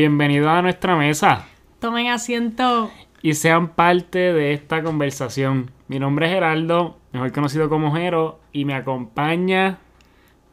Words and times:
Bienvenidos 0.00 0.48
a 0.48 0.62
nuestra 0.62 0.96
mesa 0.96 1.46
Tomen 1.78 2.06
asiento. 2.06 2.90
y 3.20 3.34
sean 3.34 3.68
parte 3.68 4.32
de 4.32 4.54
esta 4.54 4.82
conversación. 4.82 5.72
Mi 5.88 5.98
nombre 5.98 6.24
es 6.24 6.32
Geraldo, 6.32 6.96
mejor 7.12 7.32
conocido 7.32 7.68
como 7.68 7.92
Jero, 7.92 8.40
y 8.50 8.64
me 8.64 8.72
acompaña. 8.72 9.76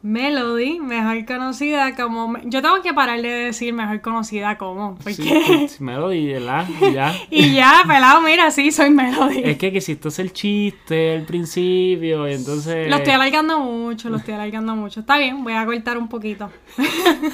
Melody, 0.02 0.80
mejor 0.80 1.24
conocida 1.24 1.96
como... 1.96 2.36
Yo 2.44 2.60
tengo 2.60 2.82
que 2.82 2.92
parar 2.92 3.22
de 3.22 3.28
decir 3.30 3.72
mejor 3.72 4.02
conocida 4.02 4.58
como, 4.58 4.96
porque... 4.96 5.14
Sí, 5.14 5.68
sí, 5.68 5.76
Melody, 5.82 6.26
¿verdad? 6.26 6.66
Y 6.82 6.92
ya. 6.92 7.14
y 7.30 7.54
ya, 7.54 7.72
pelado, 7.88 8.20
mira, 8.20 8.50
sí, 8.50 8.70
soy 8.70 8.90
Melody. 8.90 9.44
Es 9.44 9.56
que 9.56 9.72
quisiste 9.72 10.08
hacer 10.08 10.30
chiste 10.30 11.16
al 11.16 11.22
principio, 11.22 12.28
y 12.28 12.34
entonces. 12.34 12.90
Lo 12.90 12.96
estoy 12.96 13.14
alargando 13.14 13.60
mucho, 13.60 14.10
lo 14.10 14.18
estoy 14.18 14.34
alargando 14.34 14.76
mucho. 14.76 15.00
Está 15.00 15.16
bien, 15.16 15.42
voy 15.42 15.54
a 15.54 15.64
cortar 15.64 15.96
un 15.96 16.10
poquito. 16.10 16.50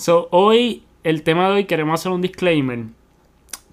So, 0.00 0.28
hoy, 0.30 0.82
el 1.04 1.22
tema 1.22 1.48
de 1.48 1.54
hoy 1.54 1.64
queremos 1.64 2.00
hacer 2.00 2.12
un 2.12 2.22
disclaimer. 2.22 2.84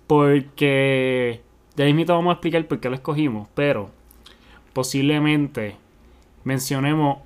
Porque. 0.08 1.42
Ya 1.76 1.86
mismo 1.86 2.16
vamos 2.16 2.32
a 2.32 2.34
explicar 2.34 2.66
por 2.66 2.80
qué 2.80 2.90
lo 2.90 2.96
escogimos. 2.96 3.48
Pero. 3.54 3.92
Posiblemente. 4.74 5.76
Mencionemos 6.44 7.20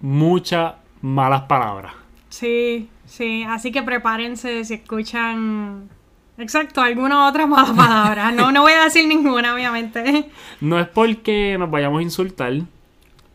muchas 0.00 0.74
malas 1.00 1.42
palabras. 1.42 1.92
Sí, 2.28 2.88
sí, 3.04 3.44
así 3.46 3.70
que 3.72 3.82
prepárense 3.82 4.64
si 4.64 4.74
escuchan... 4.74 5.90
Exacto, 6.38 6.80
alguna 6.80 7.28
otra 7.28 7.46
mala 7.46 7.74
palabra. 7.74 8.32
No, 8.32 8.50
no 8.50 8.62
voy 8.62 8.72
a 8.72 8.84
decir 8.84 9.06
ninguna, 9.06 9.54
obviamente. 9.54 10.30
No 10.62 10.80
es 10.80 10.88
porque 10.88 11.56
nos 11.58 11.70
vayamos 11.70 12.00
a 12.00 12.02
insultar. 12.02 12.54
No. 12.54 12.66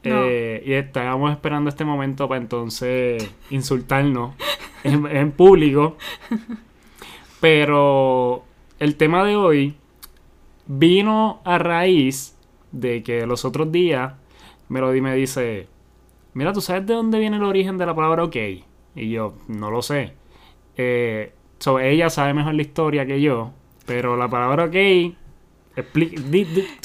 eh, 0.03 0.63
y 0.65 0.73
estábamos 0.73 1.31
esperando 1.31 1.69
este 1.69 1.85
momento 1.85 2.27
para 2.27 2.41
entonces 2.41 3.29
insultarnos 3.49 4.35
en, 4.87 5.31
público. 5.31 5.97
Pero 7.39 8.43
el 8.79 8.95
tema 8.95 9.23
de 9.23 9.35
hoy 9.35 9.75
vino 10.65 11.41
a 11.45 11.57
raíz 11.57 12.35
de 12.71 13.03
que 13.03 13.25
los 13.25 13.45
otros 13.45 13.71
días 13.71 14.13
Melody 14.69 15.01
me 15.01 15.15
dice, 15.15 15.67
mira, 16.33 16.53
¿tú 16.53 16.61
sabes 16.61 16.85
de 16.85 16.93
dónde 16.93 17.19
viene 17.19 17.37
el 17.37 17.43
origen 17.43 17.77
de 17.77 17.85
la 17.85 17.95
palabra 17.95 18.23
ok? 18.23 18.35
Y 18.95 19.09
yo, 19.09 19.35
no 19.47 19.71
lo 19.71 19.81
sé. 19.81 20.13
Eh, 20.75 21.31
so, 21.59 21.79
ella 21.79 22.09
sabe 22.09 22.33
mejor 22.33 22.55
la 22.55 22.61
historia 22.61 23.05
que 23.05 23.21
yo, 23.21 23.51
pero 23.85 24.17
la 24.17 24.27
palabra 24.27 24.65
ok... 24.65 24.75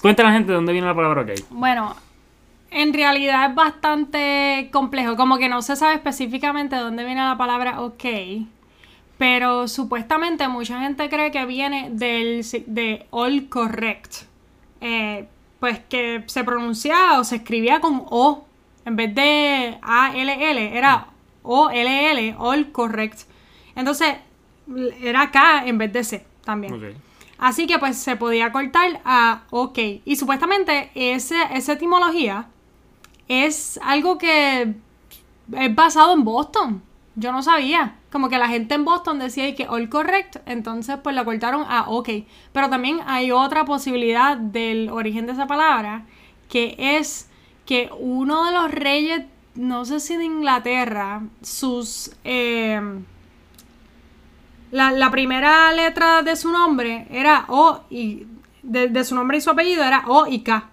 cuéntale 0.01 0.29
a 0.29 0.31
la 0.31 0.37
gente 0.37 0.53
de 0.53 0.55
dónde 0.55 0.73
viene 0.73 0.87
la 0.87 0.95
palabra 0.95 1.23
ok. 1.23 1.31
Bueno, 1.51 1.95
en 2.73 2.93
realidad 2.93 3.51
es 3.51 3.55
bastante 3.55 4.69
complejo, 4.73 5.17
como 5.17 5.39
que 5.39 5.49
no 5.49 5.63
se 5.63 5.77
sabe 5.77 5.95
específicamente 5.95 6.77
de 6.77 6.83
dónde 6.83 7.05
viene 7.05 7.21
la 7.21 7.37
palabra 7.37 7.81
ok, 7.81 8.05
pero 9.19 9.69
supuestamente 9.69 10.49
mucha 10.49 10.81
gente 10.81 11.09
cree 11.09 11.31
que 11.31 11.45
viene 11.47 11.91
del 11.91 12.45
de 12.67 13.07
all 13.11 13.49
correct, 13.49 14.15
Eh, 14.81 15.29
pues 15.61 15.79
que 15.89 16.25
se 16.27 16.43
pronunciaba 16.43 17.21
o 17.21 17.25
se 17.25 17.37
escribía 17.37 17.79
con 17.79 18.03
O 18.11 18.45
en 18.85 18.97
vez 18.97 19.15
de 19.15 19.79
A-L-L, 19.81 20.77
era 20.77 21.07
O-L-L, 21.45 22.35
all 22.39 22.73
correct. 22.73 23.21
Entonces 23.77 24.17
era 25.01 25.31
K 25.31 25.67
en 25.67 25.79
vez 25.79 25.93
de 25.93 26.03
C 26.03 26.27
también. 26.45 26.97
Así 27.39 27.67
que 27.67 27.79
pues 27.79 27.97
se 27.97 28.17
podía 28.17 28.51
cortar 28.51 29.01
a 29.05 29.43
ok. 29.51 29.79
Y 30.05 30.17
supuestamente 30.17 30.91
ese, 30.95 31.37
esa 31.53 31.75
etimología 31.75 32.47
es 33.33 33.81
algo 33.83 34.19
que 34.19 34.75
es 35.57 35.75
basado 35.75 36.13
en 36.15 36.25
Boston. 36.25 36.83
Yo 37.15 37.33
no 37.33 37.43
sabía. 37.43 37.97
Como 38.11 38.29
que 38.29 38.39
la 38.39 38.49
gente 38.49 38.75
en 38.75 38.85
Boston 38.85 39.19
decía 39.19 39.55
que 39.55 39.69
all 39.69 39.89
correct, 39.89 40.37
entonces 40.47 40.99
pues 41.03 41.17
lo 41.17 41.25
cortaron 41.25 41.65
a 41.69 41.89
ok. 41.89 42.09
Pero 42.53 42.69
también 42.69 43.01
hay 43.07 43.33
otra 43.33 43.65
posibilidad 43.65 44.37
del 44.37 44.91
origen 44.91 45.27
de 45.27 45.33
esa 45.33 45.47
palabra, 45.47 46.05
que 46.49 46.75
es 46.79 47.31
que 47.65 47.91
uno 47.99 48.45
de 48.45 48.53
los 48.53 48.71
reyes, 48.71 49.25
no 49.55 49.85
sé 49.85 50.01
si 50.01 50.17
de 50.17 50.25
Inglaterra, 50.25 51.23
sus... 51.43 52.13
em, 52.25 53.05
la, 54.71 54.91
la 54.91 55.11
primera 55.11 55.71
letra 55.73 56.23
de 56.23 56.35
su 56.35 56.51
nombre 56.51 57.07
era 57.11 57.45
O 57.49 57.81
y 57.91 58.27
de, 58.63 58.89
de 58.89 59.05
su 59.05 59.15
nombre 59.15 59.37
y 59.37 59.41
su 59.43 59.51
apellido 59.51 59.85
era 59.85 60.05
O 60.07 60.27
y 60.27 60.41
K. 60.41 60.72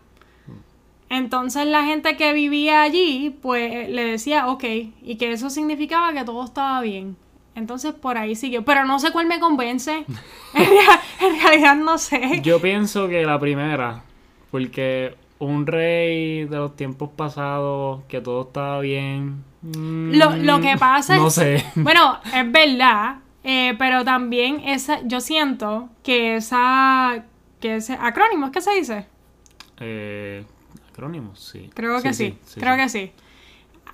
Entonces 1.09 1.66
la 1.66 1.84
gente 1.86 2.16
que 2.18 2.34
vivía 2.34 2.81
allí, 2.84 3.36
pues 3.42 3.90
le 3.90 4.06
decía 4.06 4.47
ok, 4.47 4.64
y 5.02 5.16
que 5.18 5.31
eso 5.31 5.50
significaba 5.50 6.14
que 6.14 6.24
todo 6.24 6.44
estaba 6.46 6.81
bien. 6.81 7.18
Entonces 7.56 7.94
por 7.94 8.18
ahí 8.18 8.36
siguió. 8.36 8.64
Pero 8.64 8.86
no 8.86 9.00
sé 9.00 9.12
cuál 9.12 9.25
me 9.25 9.40
convence. 9.40 9.92
en, 10.53 10.66
rea- 10.66 11.02
en 11.22 11.42
realidad 11.42 11.75
no 11.75 11.98
sé. 11.98 12.42
Yo 12.44 12.62
pienso 12.62 13.08
que 13.08 13.24
la 13.25 13.40
primera, 13.40 14.03
porque 14.52 15.16
un 15.40 15.66
rey 15.66 16.46
de 16.46 16.58
los 16.58 16.75
tiempos 16.75 17.09
pasados, 17.16 18.02
que 18.08 18.22
todo 18.22 18.44
estaba 18.44 18.80
bien. 18.81 19.44
mm, 19.62 20.12
Lo, 20.14 20.36
lo 20.38 20.62
que 20.62 20.78
pasa 20.78 21.16
No 21.18 21.28
es. 21.28 21.34
sé. 21.34 21.66
Bueno, 21.75 22.19
es 22.34 22.52
verdad. 22.52 23.18
eh, 23.44 23.74
pero 23.80 24.03
también 24.06 24.62
esa, 24.66 25.00
yo 25.06 25.19
siento 25.22 25.90
que 26.03 26.36
esa. 26.36 27.24
que 27.59 27.78
ese 27.78 27.94
acrónimo, 28.00 28.46
¿es 28.46 28.52
que 28.52 28.62
se 28.62 28.72
dice? 28.75 29.06
Eh, 29.80 30.44
acrónimos, 31.00 31.40
sí. 31.40 31.70
Creo 31.74 32.02
que 32.02 32.14
sí, 32.14 32.38
creo 32.56 32.76
que 32.76 32.90
sí. 32.90 33.12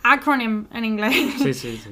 Acronym 0.03 0.65
en 0.73 0.85
inglés. 0.85 1.13
Sí, 1.37 1.53
sí, 1.53 1.77
sí. 1.83 1.89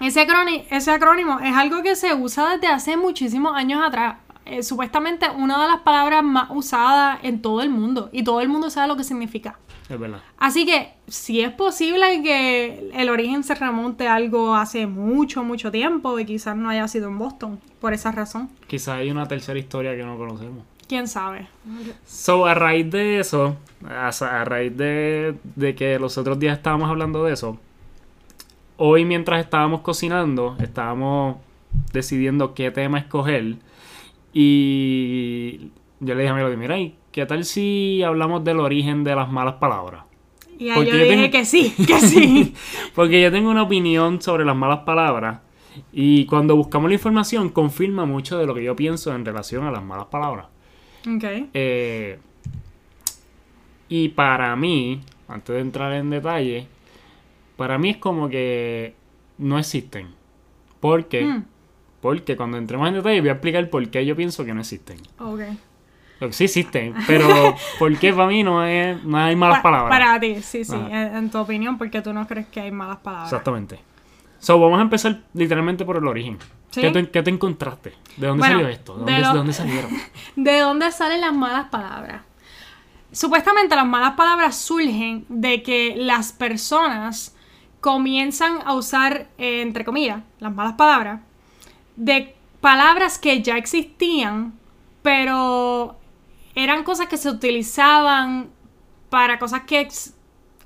Ese, 0.00 0.26
acróni- 0.26 0.64
ese 0.70 0.90
acrónimo 0.92 1.40
es 1.40 1.54
algo 1.54 1.82
que 1.82 1.96
se 1.96 2.14
usa 2.14 2.50
desde 2.54 2.68
hace 2.68 2.96
muchísimos 2.96 3.56
años 3.56 3.80
atrás. 3.84 4.18
Eh, 4.46 4.62
supuestamente 4.62 5.28
una 5.28 5.60
de 5.62 5.68
las 5.70 5.80
palabras 5.80 6.22
más 6.22 6.48
usadas 6.50 7.18
en 7.22 7.42
todo 7.42 7.60
el 7.62 7.68
mundo. 7.70 8.08
Y 8.12 8.22
todo 8.22 8.40
el 8.40 8.48
mundo 8.48 8.70
sabe 8.70 8.88
lo 8.88 8.96
que 8.96 9.04
significa. 9.04 9.58
Es 9.88 9.98
verdad. 9.98 10.20
Así 10.38 10.64
que 10.66 10.92
si 11.08 11.40
es 11.40 11.50
posible 11.52 12.22
que 12.22 12.90
el 12.94 13.08
origen 13.10 13.42
se 13.42 13.54
remonte 13.54 14.06
a 14.06 14.14
algo 14.14 14.54
hace 14.54 14.86
mucho, 14.86 15.42
mucho 15.42 15.70
tiempo 15.72 16.18
y 16.18 16.24
quizás 16.26 16.56
no 16.56 16.68
haya 16.70 16.86
sido 16.88 17.08
en 17.08 17.18
Boston 17.18 17.58
por 17.80 17.92
esa 17.92 18.12
razón. 18.12 18.50
Quizá 18.68 18.94
hay 18.96 19.10
una 19.10 19.26
tercera 19.26 19.58
historia 19.58 19.96
que 19.96 20.04
no 20.04 20.16
conocemos. 20.16 20.64
¿Quién 20.88 21.06
sabe? 21.06 21.46
So, 22.06 22.46
a 22.46 22.54
raíz 22.54 22.90
de 22.90 23.20
eso, 23.20 23.56
a, 23.86 24.08
a 24.08 24.44
raíz 24.44 24.76
de, 24.76 25.34
de 25.54 25.74
que 25.74 25.98
los 25.98 26.16
otros 26.18 26.38
días 26.38 26.56
estábamos 26.56 26.88
hablando 26.88 27.24
de 27.24 27.34
eso, 27.34 27.58
hoy 28.78 29.04
mientras 29.04 29.40
estábamos 29.44 29.80
cocinando, 29.82 30.56
estábamos 30.60 31.36
decidiendo 31.92 32.54
qué 32.54 32.70
tema 32.70 32.98
escoger. 32.98 33.56
Y 34.32 35.70
yo 36.00 36.14
le 36.14 36.22
dije 36.22 36.28
a 36.28 36.34
Melody, 36.34 36.56
mira, 36.56 36.78
¿y 36.78 36.94
qué 37.12 37.26
tal 37.26 37.44
si 37.44 38.02
hablamos 38.02 38.44
del 38.44 38.60
origen 38.60 39.04
de 39.04 39.14
las 39.14 39.30
malas 39.30 39.54
palabras? 39.54 40.04
Y 40.58 40.70
ahí 40.70 40.84
yo 40.86 40.92
yo 40.92 40.96
dije 40.96 41.08
tengo- 41.08 41.30
que 41.30 41.44
sí, 41.44 41.74
que 41.86 42.00
sí. 42.00 42.54
Porque 42.94 43.20
yo 43.20 43.30
tengo 43.30 43.50
una 43.50 43.62
opinión 43.62 44.20
sobre 44.22 44.44
las 44.44 44.56
malas 44.56 44.80
palabras. 44.80 45.40
Y 45.92 46.24
cuando 46.26 46.56
buscamos 46.56 46.88
la 46.90 46.94
información, 46.94 47.50
confirma 47.50 48.04
mucho 48.04 48.38
de 48.38 48.46
lo 48.46 48.54
que 48.54 48.64
yo 48.64 48.74
pienso 48.74 49.14
en 49.14 49.24
relación 49.24 49.64
a 49.64 49.70
las 49.70 49.82
malas 49.84 50.06
palabras. 50.06 50.46
Ok. 51.16 51.24
Eh, 51.54 52.18
y 53.88 54.10
para 54.10 54.54
mí, 54.56 55.00
antes 55.28 55.54
de 55.54 55.60
entrar 55.60 55.92
en 55.94 56.10
detalle, 56.10 56.66
para 57.56 57.78
mí 57.78 57.90
es 57.90 57.96
como 57.98 58.28
que 58.28 58.94
no 59.38 59.58
existen. 59.58 60.08
¿Por 60.80 61.06
qué? 61.06 61.24
Mm, 61.24 61.44
Porque 62.00 62.36
cuando 62.36 62.58
entremos 62.58 62.88
en 62.88 62.94
detalle 62.94 63.20
voy 63.20 63.30
a 63.30 63.32
explicar 63.32 63.68
por 63.70 63.88
qué 63.90 64.04
yo 64.06 64.14
pienso 64.16 64.44
que 64.44 64.54
no 64.54 64.60
existen. 64.60 64.98
ok. 65.18 65.40
Sí 66.32 66.44
existen, 66.44 66.94
pero 67.06 67.54
¿por 67.78 67.96
qué 67.96 68.12
para 68.12 68.26
mí 68.26 68.42
no, 68.42 68.64
es, 68.64 69.00
no 69.04 69.18
hay 69.18 69.36
malas 69.36 69.58
Pa- 69.58 69.62
palabras? 69.62 69.98
Para 70.00 70.18
ti, 70.20 70.42
sí, 70.42 70.64
sí. 70.64 70.74
En, 70.74 71.16
en 71.16 71.30
tu 71.30 71.38
opinión, 71.38 71.78
porque 71.78 72.02
tú 72.02 72.12
no 72.12 72.26
crees 72.26 72.48
que 72.48 72.60
hay 72.60 72.72
malas 72.72 72.98
palabras. 72.98 73.32
Exactamente. 73.32 73.78
So, 74.38 74.58
vamos 74.60 74.78
a 74.78 74.82
empezar 74.82 75.20
literalmente 75.34 75.84
por 75.84 75.96
el 75.96 76.06
origen. 76.06 76.38
Sí. 76.70 76.80
¿Qué, 76.82 76.90
te, 76.90 77.10
qué 77.10 77.22
te 77.22 77.30
encontraste? 77.30 77.94
¿De 78.16 78.26
dónde 78.26 78.40
Bueno, 78.40 78.54
salió 78.56 78.68
esto? 78.68 78.96
¿De 78.98 79.04
de 79.04 79.10
dónde, 79.12 79.22
lo- 79.22 79.32
de 79.32 79.38
dónde 79.38 79.52
salieron? 79.52 79.90
¿De 80.36 80.58
dónde 80.60 80.92
salen 80.92 81.20
las 81.20 81.32
malas 81.34 81.68
palabras? 81.70 82.22
Supuestamente 83.10 83.74
las 83.74 83.86
malas 83.86 84.14
palabras 84.14 84.56
surgen 84.56 85.24
de 85.28 85.62
que 85.62 85.94
las 85.96 86.32
personas 86.32 87.34
comienzan 87.80 88.58
a 88.66 88.74
usar, 88.74 89.28
eh, 89.38 89.62
entre 89.62 89.84
comillas, 89.84 90.22
las 90.40 90.54
malas 90.54 90.74
palabras, 90.74 91.20
de 91.96 92.34
palabras 92.60 93.18
que 93.18 93.40
ya 93.42 93.56
existían, 93.56 94.52
pero 95.02 95.96
eran 96.54 96.84
cosas 96.84 97.06
que 97.08 97.16
se 97.16 97.30
utilizaban 97.30 98.50
para 99.10 99.38
cosas 99.38 99.62
que, 99.62 99.88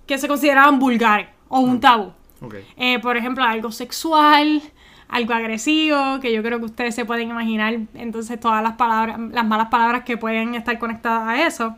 que 0.06 0.18
se 0.18 0.26
consideraban 0.26 0.78
vulgares 0.80 1.28
o 1.48 1.60
un 1.60 1.80
tabú. 1.80 2.12
Eh, 2.76 2.98
por 3.00 3.16
ejemplo, 3.16 3.44
algo 3.44 3.70
sexual, 3.70 4.62
algo 5.08 5.34
agresivo, 5.34 6.20
que 6.20 6.32
yo 6.32 6.42
creo 6.42 6.58
que 6.58 6.66
ustedes 6.66 6.94
se 6.94 7.04
pueden 7.04 7.30
imaginar 7.30 7.78
entonces 7.94 8.40
todas 8.40 8.62
las 8.62 8.74
palabras, 8.74 9.18
las 9.18 9.44
malas 9.46 9.68
palabras 9.68 10.04
que 10.04 10.16
pueden 10.16 10.54
estar 10.54 10.78
conectadas 10.78 11.28
a 11.28 11.46
eso. 11.46 11.76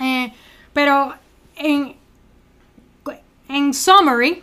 Eh, 0.00 0.32
pero 0.72 1.14
en, 1.56 1.94
en 3.48 3.74
summary, 3.74 4.42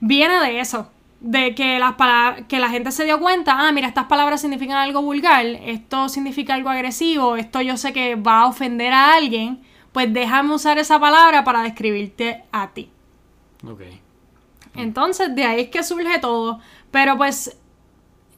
viene 0.00 0.40
de 0.40 0.60
eso. 0.60 0.90
de 1.20 1.54
que 1.54 1.78
las 1.78 1.94
palabras 1.94 2.44
que 2.48 2.58
la 2.58 2.70
gente 2.70 2.90
se 2.92 3.04
dio 3.04 3.20
cuenta, 3.20 3.54
ah, 3.58 3.72
mira, 3.72 3.88
estas 3.88 4.06
palabras 4.06 4.40
significan 4.40 4.78
algo 4.78 5.02
vulgar, 5.02 5.44
esto 5.44 6.08
significa 6.08 6.54
algo 6.54 6.70
agresivo, 6.70 7.36
esto 7.36 7.60
yo 7.60 7.76
sé 7.76 7.92
que 7.92 8.14
va 8.16 8.40
a 8.40 8.46
ofender 8.46 8.92
a 8.92 9.14
alguien, 9.14 9.60
pues 9.92 10.10
déjame 10.12 10.54
usar 10.54 10.78
esa 10.78 10.98
palabra 10.98 11.44
para 11.44 11.62
describirte 11.62 12.42
a 12.52 12.68
ti. 12.70 12.88
Ok. 13.66 13.82
Entonces, 14.74 15.34
de 15.34 15.44
ahí 15.44 15.60
es 15.62 15.68
que 15.68 15.82
surge 15.82 16.18
todo. 16.18 16.60
Pero 16.90 17.16
pues 17.16 17.56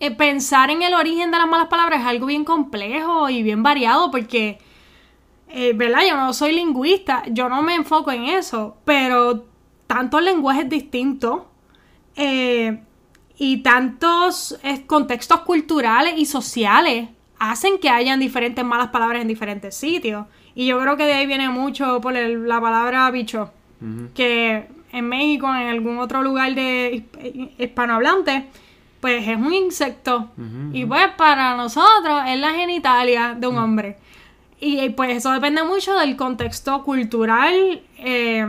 eh, 0.01 0.11
pensar 0.11 0.71
en 0.71 0.83
el 0.83 0.95
origen 0.95 1.31
de 1.31 1.39
las 1.39 1.47
malas 1.47 1.69
palabras 1.69 2.01
es 2.01 2.07
algo 2.07 2.27
bien 2.27 2.45
complejo 2.45 3.29
y 3.31 3.43
bien 3.43 3.63
variado 3.63 4.11
porque, 4.11 4.59
eh, 5.49 5.73
¿verdad? 5.75 6.01
Yo 6.09 6.17
no 6.17 6.33
soy 6.33 6.53
lingüista, 6.53 7.23
yo 7.31 7.49
no 7.49 7.63
me 7.63 7.75
enfoco 7.75 8.11
en 8.11 8.25
eso, 8.25 8.77
pero 8.85 9.45
tantos 9.87 10.23
lenguajes 10.23 10.69
distintos 10.69 11.43
eh, 12.17 12.81
y 13.39 13.59
tantos 13.59 14.59
contextos 14.87 15.41
culturales 15.41 16.15
y 16.17 16.27
sociales 16.27 17.09
hacen 17.39 17.79
que 17.79 17.89
hayan 17.89 18.21
diferentes 18.21 18.65
malas 18.65 18.89
palabras 18.89 19.23
en 19.23 19.29
diferentes 19.29 19.75
sitios. 19.75 20.27
Y 20.55 20.67
yo 20.67 20.79
creo 20.81 20.97
que 20.97 21.05
de 21.05 21.15
ahí 21.15 21.27
viene 21.27 21.49
mucho 21.49 22.01
por 22.01 22.17
el- 22.17 22.47
la 22.47 22.61
palabra 22.61 23.11
bicho, 23.11 23.51
que 24.15 24.69
en 24.93 25.09
México, 25.09 25.47
en 25.49 25.69
algún 25.69 25.99
otro 25.99 26.23
lugar 26.23 26.55
de 26.55 27.05
hisp- 27.13 27.51
hispanohablante, 27.59 28.47
pues 29.01 29.27
es 29.27 29.37
un 29.37 29.53
insecto. 29.53 30.31
Y 30.73 30.85
pues 30.85 31.09
para 31.17 31.57
nosotros 31.57 32.23
es 32.29 32.39
la 32.39 32.53
genitalia 32.53 33.35
de 33.39 33.47
un 33.47 33.59
hombre. 33.59 33.97
Y 34.61 34.91
pues 34.91 35.17
eso 35.17 35.33
depende 35.33 35.65
mucho 35.65 35.97
del 35.99 36.15
contexto 36.17 36.85
cultural 36.85 37.81
eh, 37.99 38.47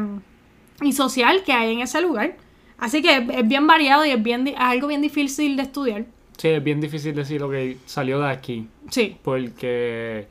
y 0.81 0.92
social 0.94 1.42
que 1.44 1.54
hay 1.54 1.74
en 1.74 1.80
ese 1.81 2.01
lugar. 2.01 2.36
Así 2.78 3.01
que 3.01 3.18
es- 3.18 3.30
es 3.30 3.48
bien 3.48 3.66
variado 3.66 4.06
y 4.06 4.12
es, 4.12 4.22
bien, 4.22 4.48
es 4.48 4.56
algo 4.57 4.88
bien 4.90 5.01
difícil 5.01 5.56
de 5.56 5.63
estudiar. 5.63 6.06
Sí, 6.38 6.50
es 6.50 6.63
bien 6.63 6.81
difícil 6.81 7.16
decir 7.16 7.40
lo 7.42 7.50
que 7.50 7.78
salió 7.86 8.19
de 8.19 8.30
aquí. 8.30 8.68
Sí. 8.90 9.16
Porque 9.24 10.28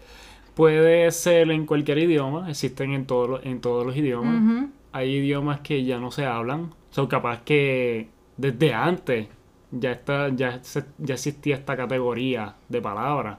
puede 0.54 1.10
ser 1.10 1.50
en 1.50 1.64
cualquier 1.66 1.98
idioma, 1.98 2.48
existen 2.50 2.92
en, 2.92 3.06
todos 3.06 3.28
los- 3.30 3.44
en 3.44 3.60
todos 3.60 3.84
los 3.86 3.96
idiomas. 3.96 4.34
Ujú. 4.40 4.68
Hay 4.92 5.10
idiomas 5.16 5.60
que 5.60 5.84
ya 5.84 5.98
no 5.98 6.10
se 6.10 6.26
hablan. 6.26 6.74
Son 6.90 7.06
capaz 7.06 7.42
que 7.42 8.08
desde 8.36 8.74
antes 8.74 9.28
ya, 9.70 9.92
está, 9.92 10.28
ya, 10.28 10.62
se- 10.62 10.84
ya 10.98 11.14
existía 11.14 11.56
esta 11.56 11.76
categoría 11.76 12.56
de 12.68 12.80
palabras 12.82 13.38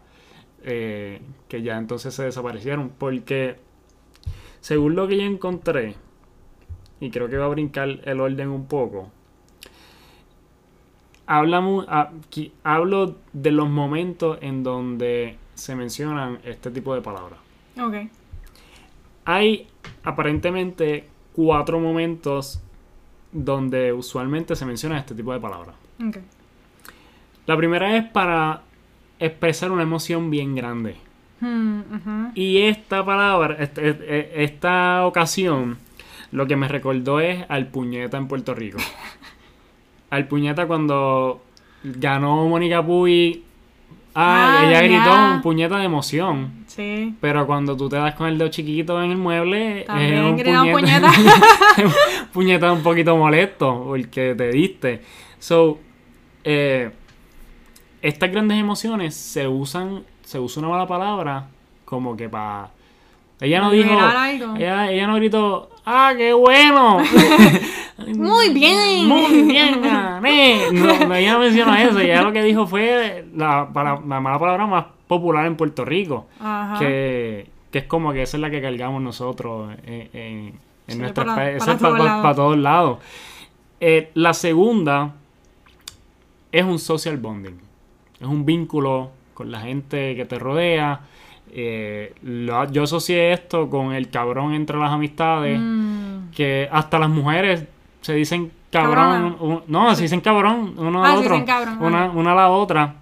eh, 0.64 1.22
que 1.48 1.62
ya 1.62 1.78
entonces 1.78 2.14
se 2.14 2.24
desaparecieron. 2.24 2.90
Porque 2.98 3.58
según 4.62 4.96
lo 4.96 5.08
que 5.08 5.18
yo 5.18 5.24
encontré, 5.24 5.96
y 7.00 7.10
creo 7.12 7.30
que 7.30 7.38
va 7.38 7.46
a 7.46 7.50
brincar 7.50 8.00
el 8.06 8.20
orden 8.20 8.50
un 8.50 8.66
poco, 8.68 9.12
hablamos, 11.26 11.86
hablo 12.64 13.16
de 13.34 13.52
los 13.52 13.70
momentos 13.70 14.38
en 14.42 14.64
donde 14.64 15.38
se 15.54 15.76
mencionan 15.76 16.40
este 16.44 16.72
tipo 16.72 16.96
de 16.96 17.02
palabras. 17.02 17.40
Ok. 17.80 17.96
Hay 19.26 19.68
aparentemente 20.04 21.08
cuatro 21.36 21.80
momentos 21.80 22.62
donde 23.32 23.92
usualmente 23.94 24.56
se 24.56 24.66
menciona 24.66 24.98
este 25.00 25.16
tipo 25.16 25.34
de 25.34 25.40
palabras. 25.40 25.76
La 27.46 27.58
primera 27.58 27.98
es 27.98 28.06
para 28.10 28.62
expresar 29.20 29.72
una 29.72 29.84
emoción 29.84 30.30
bien 30.30 30.56
grande. 30.56 30.96
Hmm. 31.40 31.82
Y 32.36 32.60
esta 32.60 33.04
palabra, 33.04 33.56
este- 33.60 33.90
este- 33.90 34.44
esta 34.44 35.06
ocasión, 35.06 35.78
lo 36.32 36.48
que 36.48 36.56
me 36.56 36.68
recordó 36.68 37.20
es 37.20 37.46
al 37.50 37.68
puñeta 37.68 38.18
en 38.18 38.28
Puerto 38.28 38.54
Rico. 38.54 38.78
Al 40.10 40.28
puñeta 40.28 40.68
cuando 40.68 41.42
ganó 41.84 42.48
Mónica 42.48 42.86
Puy. 42.86 43.44
Ah, 44.14 44.60
Ah, 44.62 44.66
ella 44.70 44.82
gritó 44.84 45.12
un 45.36 45.42
puñeta 45.42 45.78
de 45.80 45.86
emoción. 45.86 46.63
Sí. 46.76 47.14
Pero 47.22 47.46
cuando 47.46 47.78
tú 47.78 47.88
te 47.88 47.98
das 47.98 48.16
con 48.16 48.26
el 48.28 48.38
dedo 48.40 48.50
chiquito 48.50 49.02
en 49.04 49.12
el 49.12 49.18
mueble, 49.18 49.84
También 49.86 50.14
es 50.14 50.22
un 50.58 50.72
puñeta, 50.72 50.72
puñeta. 50.72 51.12
puñeta 52.34 52.72
un 52.72 52.82
poquito 52.82 53.16
molesto 53.16 53.84
porque 53.86 54.34
te 54.36 54.50
diste. 54.50 55.02
So, 55.38 55.78
eh, 56.44 56.90
estas 58.02 58.32
grandes 58.32 58.58
emociones 58.60 59.14
se 59.14 59.48
usan, 59.48 60.04
se 60.24 60.40
usa 60.40 60.62
una 60.62 60.70
mala 60.70 60.88
palabra 60.88 61.46
como 61.86 62.18
que 62.18 62.28
para... 62.28 62.70
Ella 63.40 63.60
no 63.62 63.70
dijo... 63.70 63.92
Ella, 64.58 64.90
ella 64.92 65.06
no 65.08 65.16
gritó, 65.18 65.70
¡ah, 65.86 66.14
qué 66.18 66.34
bueno! 66.34 66.98
Muy 68.16 68.50
bien. 68.50 69.06
Muy 69.08 69.44
bien, 69.44 69.80
gané. 69.80 70.72
No, 70.72 71.06
no, 71.08 71.14
ella 71.16 71.34
no 71.34 71.40
mencionó 71.40 71.76
eso. 71.76 72.00
Ella 72.00 72.24
lo 72.24 72.34
que 72.34 72.42
dijo 72.42 72.66
fue 72.66 73.26
la, 73.36 73.70
para- 73.72 74.00
la 74.08 74.20
mala 74.20 74.40
palabra 74.40 74.66
más 74.66 74.86
popular 75.18 75.46
en 75.46 75.56
Puerto 75.56 75.84
Rico. 75.86 76.28
Ajá. 76.40 76.80
Que, 76.80 77.48
que 77.72 77.80
es 77.80 77.86
como 77.86 78.14
que 78.14 78.22
esa 78.22 78.38
es 78.38 78.42
la 78.42 78.50
que 78.50 78.62
cargamos 78.62 79.02
nosotros 79.02 79.74
en, 79.86 80.10
en, 80.14 80.60
en 80.88 80.98
nuestra 81.00 81.26
para- 81.26 81.50
especie. 81.52 81.60
para 81.60 81.72
Esa 81.72 81.72
es 81.74 81.82
para, 81.82 81.94
todos 81.96 82.06
lados. 82.06 82.36
todos 82.36 82.58
lados. 82.58 82.98
Eh, 83.80 84.12
la 84.14 84.34
segunda 84.34 85.14
es 86.52 86.64
un 86.64 86.80
social 86.80 87.18
bonding. 87.18 87.58
Es 88.20 88.28
un 88.28 88.46
vínculo 88.46 89.12
con 89.34 89.52
la 89.52 89.62
gente 89.62 90.16
que 90.16 90.26
te 90.26 90.38
rodea. 90.40 91.02
Eh, 91.52 92.14
lo- 92.24 92.70
yo 92.72 92.84
asocié 92.84 93.34
esto 93.34 93.70
con 93.70 93.94
el 93.94 94.10
cabrón 94.10 94.54
entre 94.54 94.78
las 94.78 94.92
amistades. 94.92 95.60
Mm. 95.60 96.30
Que 96.32 96.68
hasta 96.72 96.98
las 97.00 97.10
mujeres 97.10 97.66
se 98.02 98.14
dicen 98.14 98.52
cabrón. 98.72 99.36
Un- 99.40 99.62
no, 99.68 99.94
se 99.96 100.04
dicen 100.04 100.22
cabrón 100.22 100.74
uno 100.78 101.04
Ah, 101.04 101.12
se 101.14 101.18
otro. 101.20 101.46
cabrón, 101.46 101.78
una 102.16 102.32
a 102.32 102.36
la 102.36 102.50
otra. 102.50 102.96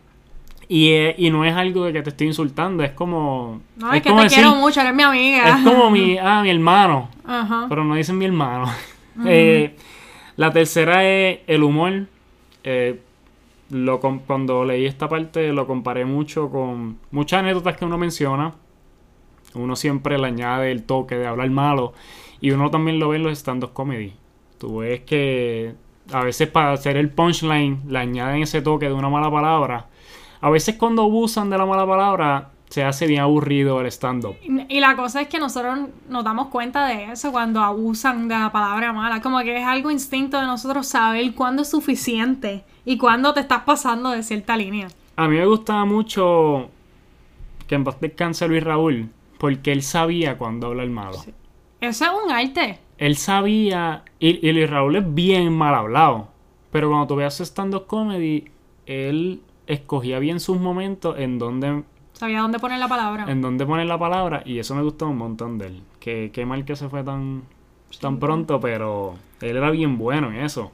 Y, 0.73 0.94
eh, 0.94 1.15
y 1.18 1.29
no 1.29 1.44
es 1.44 1.53
algo 1.53 1.83
de 1.83 1.91
que 1.91 2.01
te 2.01 2.12
estoy 2.12 2.27
insultando, 2.27 2.81
es 2.81 2.91
como. 2.91 3.59
No, 3.75 3.91
es, 3.91 4.01
que 4.01 4.07
como 4.07 4.21
te 4.21 4.27
decir- 4.29 4.38
quiero 4.38 4.56
mucho, 4.56 4.79
eres 4.79 4.95
mi 4.95 5.03
amiga. 5.03 5.50
Es 5.50 5.65
como 5.65 5.91
mi, 5.91 6.18
ah, 6.21 6.41
mi 6.41 6.50
hermano. 6.50 7.09
Ajá. 7.25 7.65
Pero 7.68 7.83
no 7.83 7.95
dicen 7.95 8.18
mi 8.18 8.23
hermano. 8.23 8.71
Eh, 9.25 9.75
la 10.38 10.53
tercera 10.53 11.03
es 11.06 11.39
el 11.47 11.63
humor. 11.63 12.06
Eh, 12.63 13.01
lo 13.69 14.00
cuando 14.00 14.63
leí 14.63 14.85
esta 14.85 15.09
parte 15.09 15.51
lo 15.51 15.68
comparé 15.68 16.06
mucho 16.06 16.50
con 16.50 16.97
muchas 17.12 17.41
anécdotas 17.41 17.75
que 17.75 17.83
uno 17.83 17.97
menciona. 17.97 18.53
Uno 19.53 19.75
siempre 19.75 20.18
le 20.18 20.27
añade 20.27 20.71
el 20.71 20.83
toque 20.83 21.15
de 21.15 21.27
hablar 21.27 21.50
malo. 21.50 21.91
Y 22.39 22.51
uno 22.51 22.71
también 22.71 22.97
lo 22.97 23.09
ve 23.09 23.18
en 23.18 23.23
los 23.23 23.38
stand-up 23.38 23.73
comedy. 23.73 24.13
Tú 24.57 24.77
ves 24.77 25.01
que 25.01 25.73
a 26.13 26.23
veces 26.23 26.47
para 26.47 26.71
hacer 26.71 26.95
el 26.95 27.09
punchline 27.09 27.81
le 27.90 27.99
añaden 27.99 28.44
ese 28.44 28.61
toque 28.61 28.85
de 28.85 28.94
una 28.94 29.09
mala 29.09 29.30
palabra. 29.30 29.87
A 30.42 30.50
veces 30.50 30.76
cuando 30.76 31.04
abusan 31.04 31.50
de 31.50 31.57
la 31.57 31.66
mala 31.66 31.86
palabra 31.86 32.50
se 32.71 32.83
hace 32.83 33.06
bien 33.06 33.21
aburrido 33.21 33.81
el 33.81 33.88
stand-up. 33.88 34.36
Y 34.69 34.80
la 34.80 34.95
cosa 34.95 35.21
es 35.21 35.28
que 35.28 35.40
nosotros 35.40 35.90
nos 36.10 36.24
damos 36.24 36.48
cuenta 36.48 36.88
de 36.88 37.12
eso 37.12 37.31
cuando 37.31 37.60
abusan 37.60 38.28
de 38.28 38.40
la 38.40 38.52
palabra 38.52 38.94
mala. 38.94 39.21
Como 39.21 39.40
que 39.40 39.57
es 39.57 39.66
algo 39.66 39.92
instinto 39.92 40.40
de 40.40 40.45
nosotros 40.48 40.88
saber 40.88 41.33
cuándo 41.36 41.64
es 41.64 41.69
suficiente 41.69 42.64
y 42.86 42.98
cuándo 42.98 43.33
te 43.33 43.42
estás 43.42 43.64
pasando 43.64 44.12
de 44.12 44.24
cierta 44.24 44.56
línea. 44.56 44.88
A 45.18 45.28
mí 45.28 45.38
me 45.38 45.45
gustaba 45.45 45.86
mucho 45.86 46.69
que 47.68 47.76
en 47.76 47.83
paz 47.83 47.98
descanse 48.00 48.48
Luis 48.48 48.64
Raúl, 48.64 49.10
porque 49.38 49.74
él 49.74 49.83
sabía 49.83 50.38
cuándo 50.38 50.68
hablar 50.68 50.88
malo. 50.88 51.18
Eso 51.81 52.06
es 52.06 52.12
un 52.24 52.31
arte. 52.31 52.80
Él 52.98 53.18
sabía, 53.18 54.04
y, 54.19 54.48
y 54.48 54.54
Luis 54.54 54.69
Raúl 54.69 54.95
es 54.95 55.14
bien 55.14 55.52
mal 55.54 55.76
hablado, 55.76 56.30
pero 56.71 56.90
cuando 56.90 57.07
tú 57.07 57.16
veas 57.18 57.40
stand-up 57.42 57.86
comedy, 57.86 58.45
él 58.86 59.42
escogía 59.68 60.19
bien 60.19 60.39
sus 60.39 60.59
momentos 60.59 61.18
en 61.19 61.39
donde, 61.39 61.83
Sabía 62.13 62.41
dónde 62.41 62.59
poner 62.59 62.80
la 62.80 62.87
palabra. 62.87 63.25
en 63.27 63.41
donde 63.41 63.65
poner 63.65 63.85
la 63.87 63.97
palabra, 63.97 64.44
y 64.45 64.59
eso 64.59 64.75
me 64.75 64.83
gustó 64.83 65.07
un 65.07 65.18
montón 65.18 65.57
de 65.57 65.68
él. 65.68 65.81
Que, 65.99 66.30
qué 66.33 66.45
mal 66.45 66.65
que 66.65 66.75
se 66.75 66.89
fue 66.89 67.03
tan, 67.03 67.44
tan 67.99 68.19
pronto, 68.19 68.59
pero 68.59 69.15
él 69.41 69.57
era 69.57 69.69
bien 69.71 69.97
bueno 69.97 70.30
en 70.31 70.37
eso. 70.41 70.71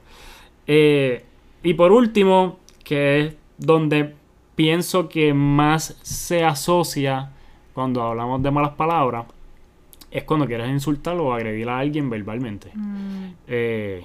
Eh, 0.66 1.24
y 1.62 1.74
por 1.74 1.92
último, 1.92 2.58
que 2.84 3.20
es 3.20 3.36
donde 3.56 4.14
pienso 4.54 5.08
que 5.08 5.32
más 5.34 5.96
se 6.02 6.44
asocia 6.44 7.30
cuando 7.72 8.02
hablamos 8.02 8.42
de 8.42 8.50
malas 8.50 8.72
palabras, 8.72 9.26
es 10.10 10.24
cuando 10.24 10.46
quieres 10.46 10.68
insultar 10.68 11.16
o 11.18 11.32
agredir 11.32 11.68
a 11.68 11.78
alguien 11.78 12.10
verbalmente. 12.10 12.70
Mm, 12.74 13.28
Eh, 13.46 14.04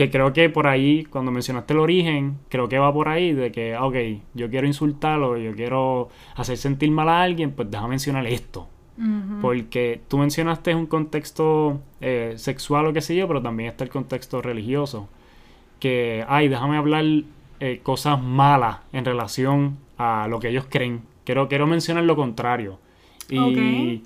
que 0.00 0.10
creo 0.10 0.32
que 0.32 0.48
por 0.48 0.66
ahí, 0.66 1.04
cuando 1.04 1.30
mencionaste 1.30 1.74
el 1.74 1.78
origen, 1.78 2.38
creo 2.48 2.70
que 2.70 2.78
va 2.78 2.90
por 2.90 3.10
ahí 3.10 3.34
de 3.34 3.52
que, 3.52 3.74
ah, 3.74 3.84
ok, 3.84 3.96
yo 4.32 4.48
quiero 4.48 4.66
insultarlo, 4.66 5.36
yo 5.36 5.54
quiero 5.54 6.08
hacer 6.36 6.56
sentir 6.56 6.90
mal 6.90 7.10
a 7.10 7.20
alguien, 7.20 7.50
pues 7.50 7.70
déjame 7.70 7.90
mencionar 7.90 8.26
esto. 8.26 8.66
Porque 9.42 10.00
tú 10.08 10.16
mencionaste 10.16 10.74
un 10.74 10.86
contexto 10.86 11.82
eh, 12.00 12.32
sexual 12.36 12.86
o 12.86 12.94
qué 12.94 13.02
sé 13.02 13.14
yo, 13.14 13.28
pero 13.28 13.42
también 13.42 13.68
está 13.68 13.84
el 13.84 13.90
contexto 13.90 14.40
religioso. 14.40 15.06
Que, 15.80 16.24
ay, 16.26 16.48
déjame 16.48 16.78
hablar 16.78 17.04
eh, 17.60 17.80
cosas 17.82 18.22
malas 18.22 18.78
en 18.94 19.04
relación 19.04 19.76
a 19.98 20.28
lo 20.30 20.40
que 20.40 20.48
ellos 20.48 20.64
creen. 20.70 21.02
Quiero, 21.26 21.46
quiero 21.46 21.66
mencionar 21.66 22.04
lo 22.04 22.16
contrario. 22.16 22.78
Y, 23.28 23.38
Ok. 23.38 24.02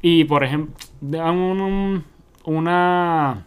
y 0.00 0.24
por 0.26 0.44
ejemplo, 0.44 0.74
una... 2.44 3.46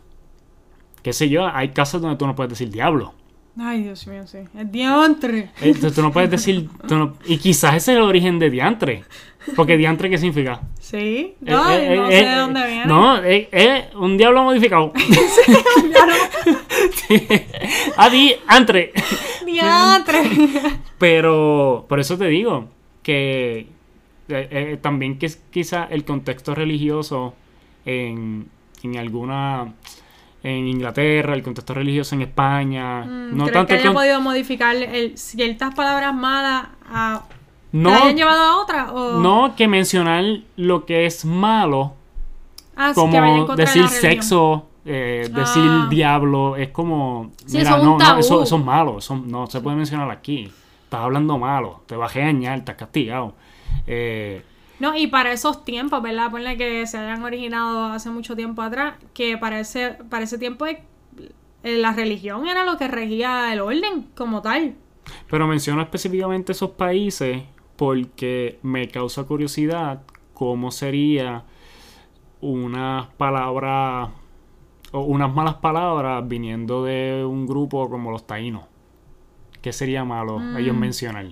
qué 1.07 1.13
sé 1.13 1.29
yo, 1.29 1.47
hay 1.47 1.69
casos 1.69 2.01
donde 2.01 2.17
tú 2.17 2.27
no 2.27 2.35
puedes 2.35 2.49
decir 2.49 2.69
diablo. 2.69 3.13
Ay, 3.57 3.83
Dios 3.83 4.05
mío, 4.07 4.27
sí. 4.27 4.39
Es 4.59 4.69
diantre. 4.69 5.51
Eh, 5.61 5.73
tú, 5.73 6.01
no 6.01 6.11
puedes 6.11 6.29
decir. 6.29 6.67
tú 6.85 6.97
no- 6.97 7.13
y 7.25 7.37
quizás 7.37 7.75
ese 7.75 7.93
es 7.93 7.97
el 7.97 8.03
origen 8.03 8.39
de 8.39 8.49
diantre. 8.49 9.05
Porque 9.55 9.77
diantre, 9.77 10.09
¿qué 10.09 10.17
significa? 10.17 10.59
Sí. 10.81 11.35
No, 11.39 11.71
Eh, 11.71 11.95
no 11.95 12.09
eh, 12.09 12.11
sé 12.11 12.19
eh, 12.23 12.29
de 12.29 12.35
dónde 12.35 12.67
viene. 12.67 12.85
No, 12.85 13.17
es 13.23 13.95
un 13.95 14.17
diablo 14.17 14.43
modificado. 14.43 14.91
Sí. 17.07 17.27
Adi, 17.95 18.35
antre. 18.47 18.91
Diantre. 19.45 20.21
Pero 20.97 21.85
por 21.87 21.99
eso 22.01 22.17
te 22.17 22.25
digo 22.27 22.67
que 23.01 23.67
también 24.81 25.17
que 25.17 25.27
es 25.27 25.37
quizá 25.51 25.85
el 25.89 26.03
contexto 26.03 26.53
religioso 26.53 27.33
en, 27.85 28.47
en 28.83 28.97
alguna 28.97 29.73
en 30.47 30.67
Inglaterra, 30.67 31.33
el 31.33 31.43
contexto 31.43 31.73
religioso 31.73 32.15
en 32.15 32.21
España, 32.21 33.01
Mm, 33.03 33.35
no 33.37 33.43
¿Crees 33.45 33.53
tanto 33.53 33.67
que 33.67 33.73
el 33.75 33.79
haya 33.79 33.87
con- 33.89 33.95
podido 33.95 34.21
modificar 34.21 34.75
el- 34.75 35.17
ciertas 35.17 35.73
palabras 35.75 36.13
malas 36.15 36.67
a... 36.89 37.21
no, 37.71 37.89
¿Que 37.89 37.95
la 37.95 38.03
hayan 38.03 38.15
llevado 38.17 38.41
a 38.43 38.61
otra? 38.61 38.91
O... 38.93 39.19
no 39.19 39.55
que 39.55 39.67
mencionar 39.67 40.23
lo 40.55 40.85
que 40.85 41.05
es 41.05 41.25
malo 41.25 41.93
Ah, 42.75 42.91
como 42.93 43.47
de 43.55 43.63
decir 43.65 43.87
sexo, 43.89 44.67
eh, 44.85 45.29
decir 45.33 45.63
Ah. 45.65 45.87
diablo, 45.89 46.55
es 46.55 46.69
como 46.69 47.31
Sí, 47.45 47.57
mira, 47.57 47.77
no, 47.79 47.97
no, 47.97 48.17
eso, 48.19 48.43
eso 48.43 48.57
es 48.57 48.63
malo, 48.63 48.99
eso 48.99 49.15
no 49.15 49.47
se 49.47 49.59
puede 49.61 49.75
mencionar 49.75 50.09
aquí. 50.11 50.51
Estás 50.83 51.01
hablando 51.01 51.37
malo, 51.39 51.81
te 51.87 51.95
vas 51.95 52.11
a 52.11 52.13
regañar, 52.13 52.59
estás 52.59 52.75
castigado. 52.75 53.33
Eh, 53.87 54.43
No, 54.79 54.95
y 54.95 55.07
para 55.07 55.31
esos 55.31 55.65
tiempos, 55.65 56.01
¿verdad? 56.01 56.29
Ponle 56.29 56.55
que 56.57 56.85
se 56.85 56.97
hayan 56.97 57.23
originado 57.23 57.85
hace 57.85 58.09
mucho 58.11 58.35
tiempo 58.35 58.61
atrás, 58.61 58.95
que 59.13 59.37
para 59.37 59.59
ese, 59.59 59.97
para 60.09 60.23
ese 60.23 60.37
tiempo 60.37 60.65
eh, 60.67 60.81
la 61.63 61.93
religión 61.93 62.47
era 62.47 62.63
lo 62.63 62.77
que 62.77 62.87
regía 62.87 63.51
el 63.51 63.59
orden 63.61 64.07
como 64.15 64.41
tal. 64.41 64.75
Pero 65.29 65.47
menciono 65.47 65.81
específicamente 65.81 66.51
esos 66.51 66.71
países 66.71 67.41
porque 67.75 68.59
me 68.61 68.87
causa 68.87 69.23
curiosidad 69.23 70.01
cómo 70.33 70.69
sería 70.71 71.43
unas 72.41 73.07
palabras 73.15 74.09
o 74.91 75.01
unas 75.01 75.33
malas 75.33 75.55
palabras 75.55 76.27
viniendo 76.27 76.83
de 76.83 77.25
un 77.25 77.47
grupo 77.47 77.89
como 77.89 78.11
los 78.11 78.27
taínos. 78.27 78.63
¿Qué 79.61 79.73
sería 79.73 80.05
malo 80.05 80.39
ellos 80.57 80.75
Mm. 80.75 80.79
mencionar? 80.79 81.25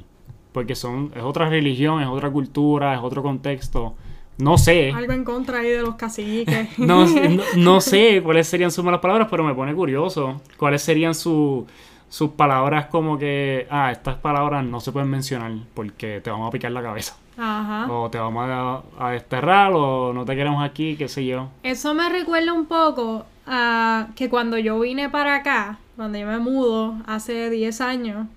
Porque 0.56 0.74
son, 0.74 1.12
es 1.14 1.22
otra 1.22 1.50
religión, 1.50 2.02
es 2.02 2.08
otra 2.08 2.32
cultura, 2.32 2.94
es 2.96 3.02
otro 3.02 3.22
contexto. 3.22 3.94
No 4.38 4.58
sé. 4.58 4.92
Algo 4.96 5.12
en 5.12 5.26
contra 5.26 5.60
ahí 5.60 5.70
de 5.70 5.82
los 5.82 5.96
caciques. 5.96 6.70
No, 6.80 7.06
no, 7.06 7.44
no 7.58 7.82
sé 7.82 8.22
cuáles 8.24 8.48
serían 8.48 8.72
sus 8.72 8.84
malas 8.86 9.02
palabras, 9.02 9.28
pero 9.30 9.44
me 9.44 9.54
pone 9.54 9.76
curioso. 9.76 10.42
¿Cuáles 10.58 10.82
serían 10.82 11.14
su- 11.14 11.68
sus 12.08 12.30
palabras 12.32 12.86
como 12.86 13.18
que, 13.18 13.68
ah, 13.70 13.92
estas 13.92 14.16
palabras 14.16 14.64
no 14.64 14.80
se 14.80 14.94
pueden 14.94 15.10
mencionar 15.10 15.52
porque 15.74 16.22
te 16.22 16.30
vamos 16.30 16.48
a 16.48 16.52
picar 16.52 16.72
la 16.72 16.82
cabeza? 16.82 17.18
Ajá. 17.38 17.92
O 17.92 18.10
te 18.10 18.18
vamos 18.18 18.46
a, 18.48 18.82
a 18.98 19.12
desterrar 19.12 19.74
o 19.74 20.14
no 20.14 20.24
te 20.24 20.36
queremos 20.38 20.64
aquí, 20.64 20.96
qué 20.96 21.10
sé 21.10 21.26
yo. 21.26 21.50
Eso 21.64 21.94
me 21.94 22.08
recuerda 22.08 22.54
un 22.54 22.66
poco 22.66 23.26
a 23.46 24.08
que 24.16 24.30
cuando 24.30 24.58
yo 24.58 24.80
vine 24.80 25.10
para 25.10 25.36
acá, 25.36 25.80
cuando 25.98 26.18
yo 26.18 26.28
me 26.28 26.40
mudo 26.40 26.96
hace 27.08 27.50
10 27.50 27.82
años, 27.82 28.28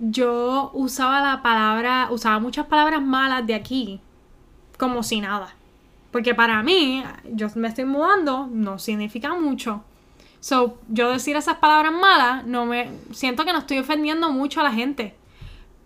yo 0.00 0.70
usaba 0.74 1.20
la 1.20 1.42
palabra, 1.42 2.08
usaba 2.10 2.38
muchas 2.38 2.66
palabras 2.66 3.02
malas 3.02 3.46
de 3.46 3.54
aquí, 3.54 4.00
como 4.78 5.02
si 5.02 5.20
nada. 5.20 5.54
Porque 6.10 6.34
para 6.34 6.62
mí, 6.62 7.02
yo 7.24 7.48
me 7.54 7.68
estoy 7.68 7.84
mudando, 7.84 8.48
no 8.50 8.78
significa 8.78 9.34
mucho. 9.34 9.82
So, 10.40 10.78
yo 10.88 11.10
decir 11.10 11.36
esas 11.36 11.56
palabras 11.56 11.92
malas, 11.92 12.44
no 12.44 12.66
me 12.66 12.90
siento 13.12 13.44
que 13.44 13.52
no 13.52 13.60
estoy 13.60 13.78
ofendiendo 13.78 14.30
mucho 14.30 14.60
a 14.60 14.64
la 14.64 14.72
gente. 14.72 15.14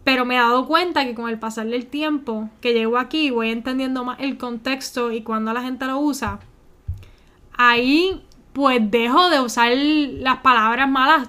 Pero 0.03 0.25
me 0.25 0.37
he 0.37 0.39
dado 0.39 0.67
cuenta 0.67 1.05
que 1.05 1.15
con 1.15 1.29
el 1.29 1.39
pasar 1.39 1.67
del 1.67 1.87
tiempo 1.87 2.49
que 2.61 2.73
llego 2.73 2.97
aquí, 2.97 3.31
voy 3.31 3.51
entendiendo 3.51 4.05
más 4.05 4.19
el 4.21 4.39
contexto 4.39 5.13
y 5.13 5.23
cuando 5.23 5.53
la 5.53 5.63
gente 5.63 5.85
lo 5.87 5.99
usa, 5.99 6.39
ahí 7.57 8.25
pues 8.53 8.91
dejo 8.91 9.29
de 9.29 9.41
usar 9.41 9.73
las 9.75 10.39
palabras 10.39 10.89
malas. 10.89 11.29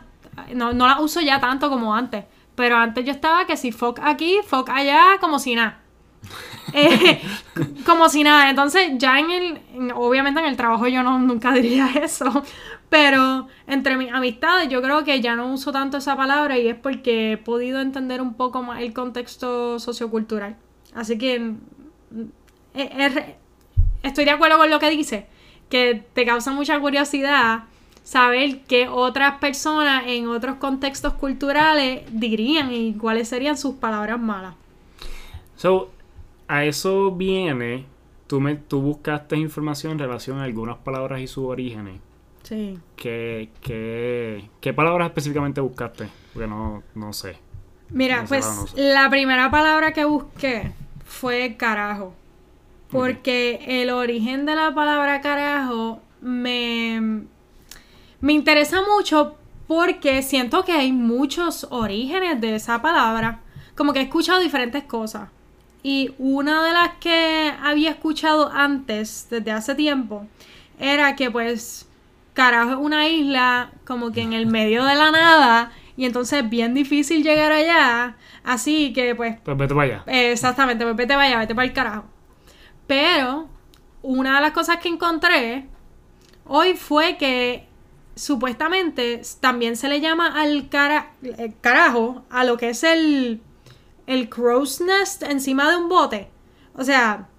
No, 0.54 0.74
no 0.74 0.88
las 0.88 1.00
uso 1.00 1.20
ya 1.20 1.40
tanto 1.40 1.70
como 1.70 1.94
antes. 1.94 2.24
Pero 2.58 2.76
antes 2.78 3.06
yo 3.06 3.14
estaba 3.14 3.48
que 3.48 3.56
si 3.58 3.72
fuck 3.72 4.02
aquí, 4.04 4.40
fuck 4.46 4.70
allá, 4.70 5.20
como 5.22 5.40
si 5.40 5.56
nada. 5.56 5.80
Eh, 6.74 7.22
como 7.86 8.10
si 8.10 8.24
nada. 8.26 8.50
Entonces, 8.50 8.92
ya 8.98 9.20
en 9.20 9.32
el. 9.32 9.62
en- 9.74 9.92
obviamente 9.94 10.42
en 10.42 10.48
el 10.48 10.58
trabajo 10.58 10.86
yo 10.88 11.02
no, 11.02 11.18
nunca 11.20 11.54
diría 11.54 11.88
eso. 12.04 12.44
Pero 12.90 13.48
entre 13.68 13.96
mis 13.96 14.12
amistades, 14.12 14.68
yo 14.70 14.82
creo 14.82 15.06
que 15.06 15.22
ya 15.22 15.36
no 15.38 15.48
uso 15.54 15.72
tanto 15.72 15.96
esa 15.98 16.18
palabra 16.18 16.58
y 16.58 16.68
es 16.68 16.76
porque 16.76 17.34
he 17.34 17.38
podido 17.38 17.80
entender 17.80 18.22
un 18.22 18.34
poco 18.34 18.64
más 18.64 18.82
el 18.82 18.94
contexto 18.94 19.80
sociocultural. 19.80 20.58
Así 20.94 21.18
que. 21.18 21.40
mm, 21.40 21.56
eh, 22.74 22.90
eh, 23.16 23.36
estoy 24.04 24.26
de 24.26 24.32
acuerdo 24.32 24.58
con 24.58 24.70
lo 24.70 24.80
que 24.80 24.90
dice. 24.90 25.28
Que 25.70 26.04
te 26.14 26.26
causa 26.26 26.52
mucha 26.52 26.80
curiosidad 26.82 27.64
saber 28.08 28.62
qué 28.68 28.88
otras 28.88 29.38
personas 29.40 30.04
en 30.08 30.30
otros 30.30 30.56
contextos 30.58 31.14
culturales 31.16 32.04
dirían 32.12 32.72
y 32.72 32.94
cuáles 32.96 33.28
serían 33.28 33.58
sus 33.58 33.76
palabras 33.76 34.18
malas. 34.20 34.56
So, 35.56 35.94
a 36.48 36.64
eso 36.66 37.12
viene, 37.12 37.86
tú, 38.28 38.40
me, 38.40 38.56
tú 38.56 38.82
buscaste 38.82 39.36
información 39.38 39.94
en 39.94 40.00
relación 40.00 40.40
a 40.40 40.44
algunas 40.44 40.78
palabras 40.78 41.20
y 41.22 41.28
sus 41.28 41.46
orígenes. 41.46 42.02
Sí. 42.44 42.80
¿Qué, 42.96 43.52
qué, 43.62 44.50
qué 44.62 44.74
palabras 44.74 45.10
específicamente 45.10 45.62
buscaste? 45.62 46.14
Porque 46.34 46.48
no, 46.48 46.84
no 46.96 47.14
sé. 47.14 47.42
Mira, 47.90 48.22
No 48.22 48.28
sé, 48.28 48.28
pues 48.28 48.46
no 48.46 48.68
sé. 48.68 48.76
la 48.76 49.10
primera 49.10 49.52
palabra 49.52 49.92
que 49.94 50.06
busqué 50.06 50.74
fue 51.06 51.58
carajo. 51.58 52.16
Porque 52.90 53.82
el 53.82 53.90
origen 53.90 54.46
de 54.46 54.56
la 54.56 54.74
palabra 54.74 55.22
carajo 55.22 56.02
me, 56.22 57.26
me 58.22 58.34
interesa 58.34 58.82
mucho 58.96 59.36
porque 59.68 60.22
siento 60.24 60.64
que 60.64 60.72
hay 60.72 60.92
muchos 60.92 61.68
orígenes 61.70 62.40
de 62.42 62.56
esa 62.56 62.82
palabra. 62.82 63.42
Como 63.76 63.94
que 63.94 64.00
he 64.00 64.04
escuchado 64.04 64.40
diferentes 64.40 64.84
cosas. 64.84 65.30
Y 65.84 66.14
una 66.18 66.66
de 66.66 66.74
las 66.74 66.96
que 67.00 67.54
había 67.62 67.92
escuchado 67.92 68.52
antes, 68.52 69.28
desde 69.30 69.52
hace 69.52 69.76
tiempo, 69.76 70.26
era 70.80 71.16
que 71.16 71.30
pues 71.30 71.88
carajo 72.34 72.72
es 72.72 72.78
una 72.78 73.08
isla 73.08 73.72
como 73.86 74.12
que 74.12 74.22
en 74.22 74.34
el 74.34 74.48
medio 74.48 74.84
de 74.84 74.96
la 74.96 75.12
nada 75.12 75.72
y 75.96 76.06
entonces 76.06 76.44
es 76.44 76.50
bien 76.50 76.74
difícil 76.74 77.24
llegar 77.24 77.52
allá. 77.52 78.16
Así 78.44 78.94
que 78.94 79.16
pues 79.16 79.40
Pues 79.44 79.58
vete 79.58 79.74
para 79.74 79.86
allá. 79.86 80.04
Exactamente, 80.08 80.84
pues 80.84 80.96
vete 80.96 81.16
vaya, 81.16 81.40
vete 81.40 81.56
para 81.56 81.68
el 81.68 81.74
carajo. 81.74 82.06
Pero 82.86 83.50
una 84.02 84.36
de 84.36 84.42
las 84.42 84.52
cosas 84.52 84.78
que 84.78 84.90
encontré 84.90 85.68
hoy 86.46 86.76
fue 86.76 87.18
que 87.18 87.67
supuestamente 88.18 89.22
también 89.40 89.78
se 89.78 89.88
le 89.88 90.02
llama 90.02 90.40
al 90.40 90.70
eh, 91.22 91.54
carajo 91.62 92.24
a 92.30 92.44
lo 92.44 92.58
que 92.58 92.70
es 92.70 92.84
el, 92.84 93.42
el 94.08 94.30
crow's 94.30 94.82
nest 94.82 95.24
encima 95.24 95.70
de 95.70 95.78
un 95.78 95.88
bote. 95.90 96.30
O 96.74 96.84
sea, 96.84 97.30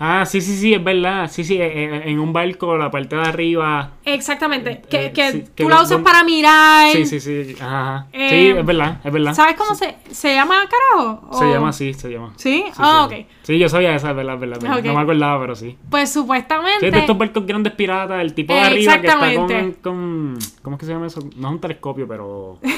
Ah, 0.00 0.24
sí, 0.26 0.40
sí, 0.40 0.56
sí, 0.56 0.74
es 0.74 0.82
verdad. 0.82 1.28
Sí, 1.30 1.44
sí, 1.44 1.54
eh, 1.56 1.66
eh, 1.66 2.02
en 2.06 2.18
un 2.20 2.32
barco, 2.32 2.76
la 2.76 2.90
parte 2.90 3.16
de 3.16 3.22
arriba. 3.22 3.92
exactamente, 4.04 4.82
que, 4.88 5.06
Eh, 5.06 5.12
que 5.12 5.32
sí, 5.32 5.40
tú 5.42 5.50
que 5.56 5.64
la 5.68 5.76
usas 5.76 5.90
don- 5.90 6.04
para 6.04 6.22
mirar. 6.24 6.90
Sí, 6.92 7.04
sí, 7.06 7.20
sí. 7.20 7.56
Ajá. 7.60 8.06
Eh, 8.12 8.28
sí, 8.28 8.58
es 8.58 8.64
verdad, 8.66 8.98
es 9.04 9.12
verdad. 9.12 9.34
¿Sabes 9.34 9.56
cómo 9.56 9.74
se, 9.74 9.96
se 10.10 10.34
llama 10.34 10.56
carajo? 10.68 11.28
Se 11.38 11.44
llama 11.50 11.68
así, 11.70 11.94
se 11.94 12.10
llama. 12.10 12.32
¿Sí? 12.36 12.64
Ah, 12.76 13.06
sí, 13.10 13.14
ok. 13.22 13.26
sí. 13.42 13.58
Yo 13.58 13.68
sabía 13.68 13.94
esa, 13.94 14.10
es 14.10 14.16
verdad, 14.16 14.34
es 14.34 14.40
verdad. 14.40 14.60
No 14.84 14.94
me 14.94 15.00
acordaba, 15.00 15.40
pero 15.40 15.54
sí. 15.56 15.76
Pues 15.90 16.12
supuestamente... 16.12 16.86
Sí, 16.86 16.90
de 16.90 16.98
estos 16.98 17.18
barcos 17.18 17.46
grandes 17.46 17.72
piratas, 17.72 18.20
el 18.20 18.34
tipo 18.34 18.54
de 18.54 18.60
Eh, 18.60 18.64
arriba 18.64 19.00
que 19.00 19.06
está 19.08 19.34
con, 19.34 19.72
con. 19.82 20.38
¿Cómo 20.62 20.76
es 20.76 20.80
que 20.80 20.86
se 20.86 20.92
llama 20.92 21.06
eso? 21.06 21.20
No 21.36 21.48
es 21.48 21.54
un 21.54 21.60
telescopio, 21.60 22.06
pero. 22.06 22.58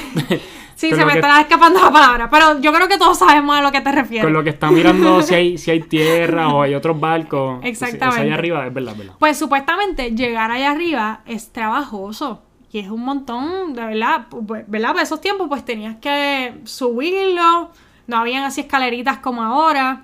Sí, 0.75 0.89
se 0.95 1.05
me 1.05 1.11
que- 1.13 1.19
está 1.19 1.41
escapando 1.41 1.79
la 1.79 1.91
palabra, 1.91 2.29
pero 2.29 2.59
yo 2.59 2.73
creo 2.73 2.87
que 2.87 2.97
todos 2.97 3.17
sabemos 3.19 3.55
a 3.55 3.61
lo 3.61 3.71
que 3.71 3.81
te 3.81 3.91
refieres. 3.91 4.23
Con 4.25 4.33
lo 4.33 4.43
que 4.43 4.49
está 4.49 4.71
mirando 4.71 5.21
si 5.21 5.35
hay, 5.35 5.57
si 5.59 5.69
hay 5.69 5.81
tierra 5.81 6.49
o 6.49 6.61
hay 6.63 6.73
otros 6.91 7.01
barcos. 7.01 7.59
Exactamente. 7.63 8.15
Eso 8.15 8.21
allá 8.21 8.33
arriba, 8.35 8.67
es 8.67 8.73
verdad, 8.73 8.93
es 8.93 8.97
verdad. 8.99 9.13
Pues 9.19 9.37
supuestamente 9.37 10.11
llegar 10.11 10.51
allá 10.51 10.71
arriba 10.71 11.21
es 11.25 11.51
trabajoso 11.51 12.41
y 12.71 12.79
es 12.79 12.89
un 12.89 13.03
montón, 13.03 13.73
de 13.73 13.85
verdad, 13.85 14.27
¿verdad? 14.67 14.89
Para 14.91 15.03
esos 15.03 15.19
tiempos 15.19 15.47
pues 15.49 15.65
tenías 15.65 15.97
que 15.97 16.53
subirlo, 16.63 17.71
no 18.07 18.17
habían 18.17 18.43
así 18.43 18.61
escaleritas 18.61 19.17
como 19.17 19.43
ahora. 19.43 20.03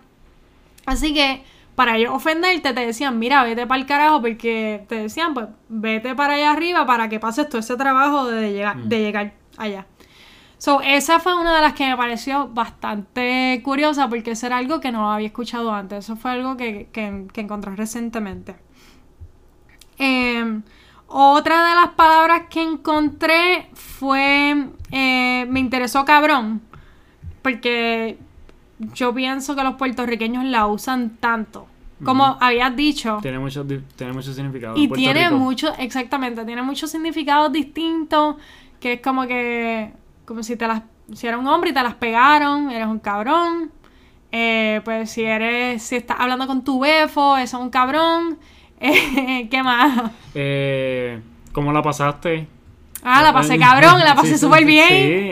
Así 0.85 1.13
que 1.13 1.43
para 1.75 1.97
ellos 1.97 2.11
ofenderte 2.13 2.73
te 2.73 2.85
decían, 2.85 3.19
mira, 3.19 3.43
vete 3.43 3.67
para 3.67 3.79
el 3.79 3.85
carajo 3.85 4.21
porque 4.21 4.83
te 4.89 4.95
decían, 4.95 5.33
pues 5.33 5.47
vete 5.69 6.15
para 6.15 6.33
allá 6.33 6.51
arriba 6.51 6.85
para 6.85 7.07
que 7.07 7.19
pases 7.19 7.47
todo 7.47 7.59
ese 7.59 7.75
trabajo 7.77 8.25
de 8.27 8.51
llegar, 8.51 8.77
de 8.77 8.99
llegar 8.99 9.33
allá. 9.57 9.85
So, 10.59 10.81
esa 10.81 11.19
fue 11.19 11.35
una 11.39 11.55
de 11.55 11.61
las 11.61 11.73
que 11.73 11.87
me 11.87 11.95
pareció 11.95 12.47
bastante 12.47 13.61
curiosa 13.63 14.09
porque 14.09 14.31
eso 14.31 14.47
era 14.47 14.57
algo 14.57 14.79
que 14.79 14.91
no 14.91 15.11
había 15.11 15.27
escuchado 15.27 15.71
antes. 15.73 15.99
Eso 16.05 16.15
fue 16.15 16.31
algo 16.31 16.57
que, 16.57 16.89
que, 16.91 17.27
que 17.31 17.41
encontré 17.41 17.75
recientemente. 17.75 18.55
Eh, 19.99 20.61
Otra 21.07 21.69
de 21.69 21.75
las 21.75 21.89
palabras 21.89 22.43
que 22.49 22.61
encontré 22.61 23.69
fue, 23.73 24.67
eh, 24.91 25.45
me 25.47 25.59
interesó 25.61 26.03
cabrón, 26.03 26.61
porque 27.41 28.17
yo 28.93 29.13
pienso 29.13 29.55
que 29.55 29.63
los 29.63 29.75
puertorriqueños 29.75 30.43
la 30.43 30.67
usan 30.67 31.17
tanto. 31.19 31.67
Como 32.03 32.37
habías 32.41 32.75
dicho. 32.75 33.17
Tiene 33.23 33.39
mucho, 33.39 33.63
di- 33.63 33.81
tiene 33.95 34.13
mucho 34.13 34.31
significado. 34.33 34.75
Y 34.77 34.87
tiene 34.89 35.29
Rico. 35.29 35.39
mucho, 35.39 35.73
exactamente, 35.79 36.43
tiene 36.45 36.61
muchos 36.61 36.91
significados 36.91 37.51
distintos, 37.51 38.35
que 38.79 38.93
es 38.93 39.01
como 39.01 39.25
que, 39.25 39.93
como 40.27 40.43
si 40.43 40.55
te 40.57 40.67
las, 40.67 40.83
si 41.13 41.25
eres 41.25 41.39
un 41.39 41.47
hombre 41.47 41.71
y 41.71 41.73
te 41.73 41.81
las 41.81 41.95
pegaron, 41.95 42.69
eres 42.69 42.87
un 42.87 42.99
cabrón. 42.99 43.71
Eh, 44.31 44.81
pues 44.83 45.09
si 45.09 45.23
eres, 45.23 45.81
si 45.81 45.95
estás 45.95 46.17
hablando 46.19 46.45
con 46.45 46.63
tu 46.63 46.81
befo, 46.81 47.37
eso 47.37 47.57
es 47.57 47.63
un 47.63 47.69
cabrón. 47.69 48.37
Eh, 48.79 49.47
¿Qué 49.49 49.63
más? 49.63 50.11
Eh, 50.35 51.19
¿Cómo 51.51 51.73
la 51.73 51.81
pasaste? 51.81 52.47
Ah, 53.01 53.23
la 53.23 53.33
pasé 53.33 53.57
cabrón, 53.57 53.99
la 54.01 54.13
pasé 54.15 54.33
sí, 54.33 54.37
súper 54.37 54.59
sí, 54.59 54.65
bien. 54.65 54.87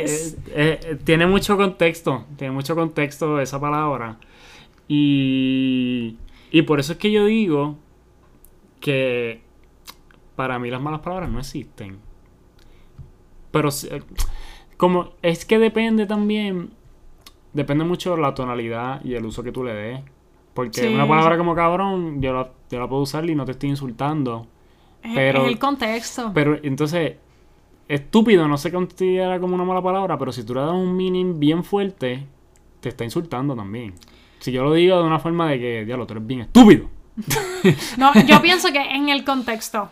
sí, 0.08 0.36
eh, 0.48 0.80
eh, 0.88 0.98
tiene 1.04 1.28
mucho 1.28 1.56
contexto, 1.56 2.26
tiene 2.38 2.52
mucho 2.54 2.74
contexto 2.74 3.40
esa 3.40 3.60
palabra. 3.60 4.18
Y, 4.88 6.18
y 6.50 6.62
por 6.64 6.80
eso 6.80 6.94
es 6.94 6.98
que 6.98 7.12
yo 7.12 7.26
digo 7.26 7.78
que 8.80 9.42
para 10.36 10.58
mí 10.58 10.72
las 10.72 10.82
malas 10.82 11.02
palabras 11.02 11.30
no 11.30 11.38
existen. 11.40 12.00
Pero 13.52 13.70
si- 13.70 13.88
eh, 13.90 14.02
como 14.78 15.10
es 15.22 15.46
que 15.46 15.60
depende 15.60 16.06
también, 16.06 16.72
depende 17.54 17.84
mucho 17.86 18.16
de 18.16 18.22
la 18.22 18.34
tonalidad 18.34 19.04
y 19.04 19.14
el 19.16 19.26
uso 19.26 19.44
que 19.44 19.52
tú 19.52 19.64
le 19.64 19.74
des. 19.74 20.00
Porque 20.54 20.82
Sí, 20.82 20.88
una 20.94 21.08
palabra 21.08 21.38
como 21.38 21.54
cabrón, 21.56 22.22
yo 22.22 22.34
la, 22.34 22.50
yo 22.72 22.80
la 22.80 22.88
puedo 22.88 23.02
usar 23.02 23.30
y 23.30 23.36
no 23.36 23.46
te 23.46 23.52
estoy 23.52 23.70
insultando. 23.70 24.48
Es- 25.04 25.14
pero- 25.14 25.44
es 25.44 25.50
el 25.50 25.60
contexto. 25.60 26.32
Pero 26.34 26.58
entonces, 26.64 27.16
estúpido 27.88 28.48
no 28.48 28.58
se 28.58 28.72
considera 28.72 29.40
como 29.40 29.56
una 29.56 29.64
mala 29.66 29.82
palabra, 29.82 30.18
pero 30.18 30.32
si 30.32 30.44
tú 30.44 30.54
le 30.56 30.62
das 30.62 30.72
un 30.72 30.96
meaning 30.96 31.40
bien 31.40 31.64
fuerte, 31.64 32.26
te 32.80 32.90
está 32.90 33.04
insultando 33.04 33.56
también. 33.56 33.94
Si 34.40 34.52
yo 34.52 34.64
lo 34.64 34.74
digo 34.74 34.98
de 34.98 35.04
una 35.04 35.20
forma 35.20 35.50
de 35.50 35.60
que, 35.60 35.86
diablo, 35.86 36.06
tú 36.08 36.14
eres 36.14 36.26
bien 36.28 36.42
estúpido. 36.42 36.88
No, 37.98 38.14
yo 38.28 38.42
pienso 38.42 38.72
que 38.72 38.80
en 38.80 39.10
el 39.10 39.24
contexto. 39.26 39.90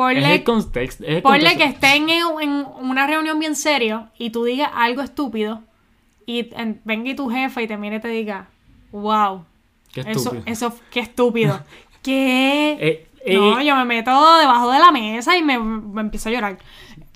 Ponle, 0.00 0.44
contexto. 0.44 1.04
Es 1.04 1.22
que 1.56 1.64
estén 1.64 2.08
en, 2.08 2.22
en 2.40 2.66
una 2.80 3.06
reunión 3.06 3.38
bien 3.38 3.54
serio 3.54 4.08
y 4.16 4.30
tú 4.30 4.44
digas 4.44 4.70
algo 4.74 5.02
estúpido 5.02 5.62
y 6.24 6.48
en- 6.54 6.80
venga 6.84 7.10
y 7.10 7.14
tu 7.14 7.28
jefe 7.28 7.64
y 7.64 7.66
te 7.66 7.76
mire 7.76 7.96
y 7.96 8.00
te 8.00 8.08
diga, 8.08 8.48
wow, 8.92 9.44
Qué 9.92 10.00
eso, 10.00 10.10
estúpido. 10.10 10.42
eso, 10.46 10.78
qué 10.90 11.00
estúpido. 11.00 11.60
¿Qué? 12.02 12.78
Eh, 12.80 13.08
eh, 13.26 13.34
no, 13.36 13.60
yo 13.60 13.76
me 13.76 13.84
meto 13.84 14.10
debajo 14.38 14.70
de 14.70 14.78
la 14.78 14.90
mesa 14.90 15.36
y 15.36 15.42
me, 15.42 15.58
me 15.58 16.00
empiezo 16.00 16.30
a 16.30 16.32
llorar. 16.32 16.58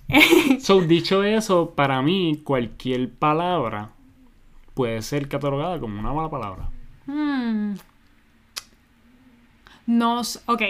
so, 0.60 0.82
dicho 0.82 1.22
eso, 1.24 1.70
para 1.74 2.02
mí, 2.02 2.42
cualquier 2.44 3.10
palabra 3.10 3.92
puede 4.74 5.00
ser 5.00 5.26
catalogada 5.28 5.80
como 5.80 5.98
una 5.98 6.12
mala 6.12 6.28
palabra. 6.28 6.68
Hmm. 7.06 7.76
No, 9.86 10.20
ok. 10.46 10.62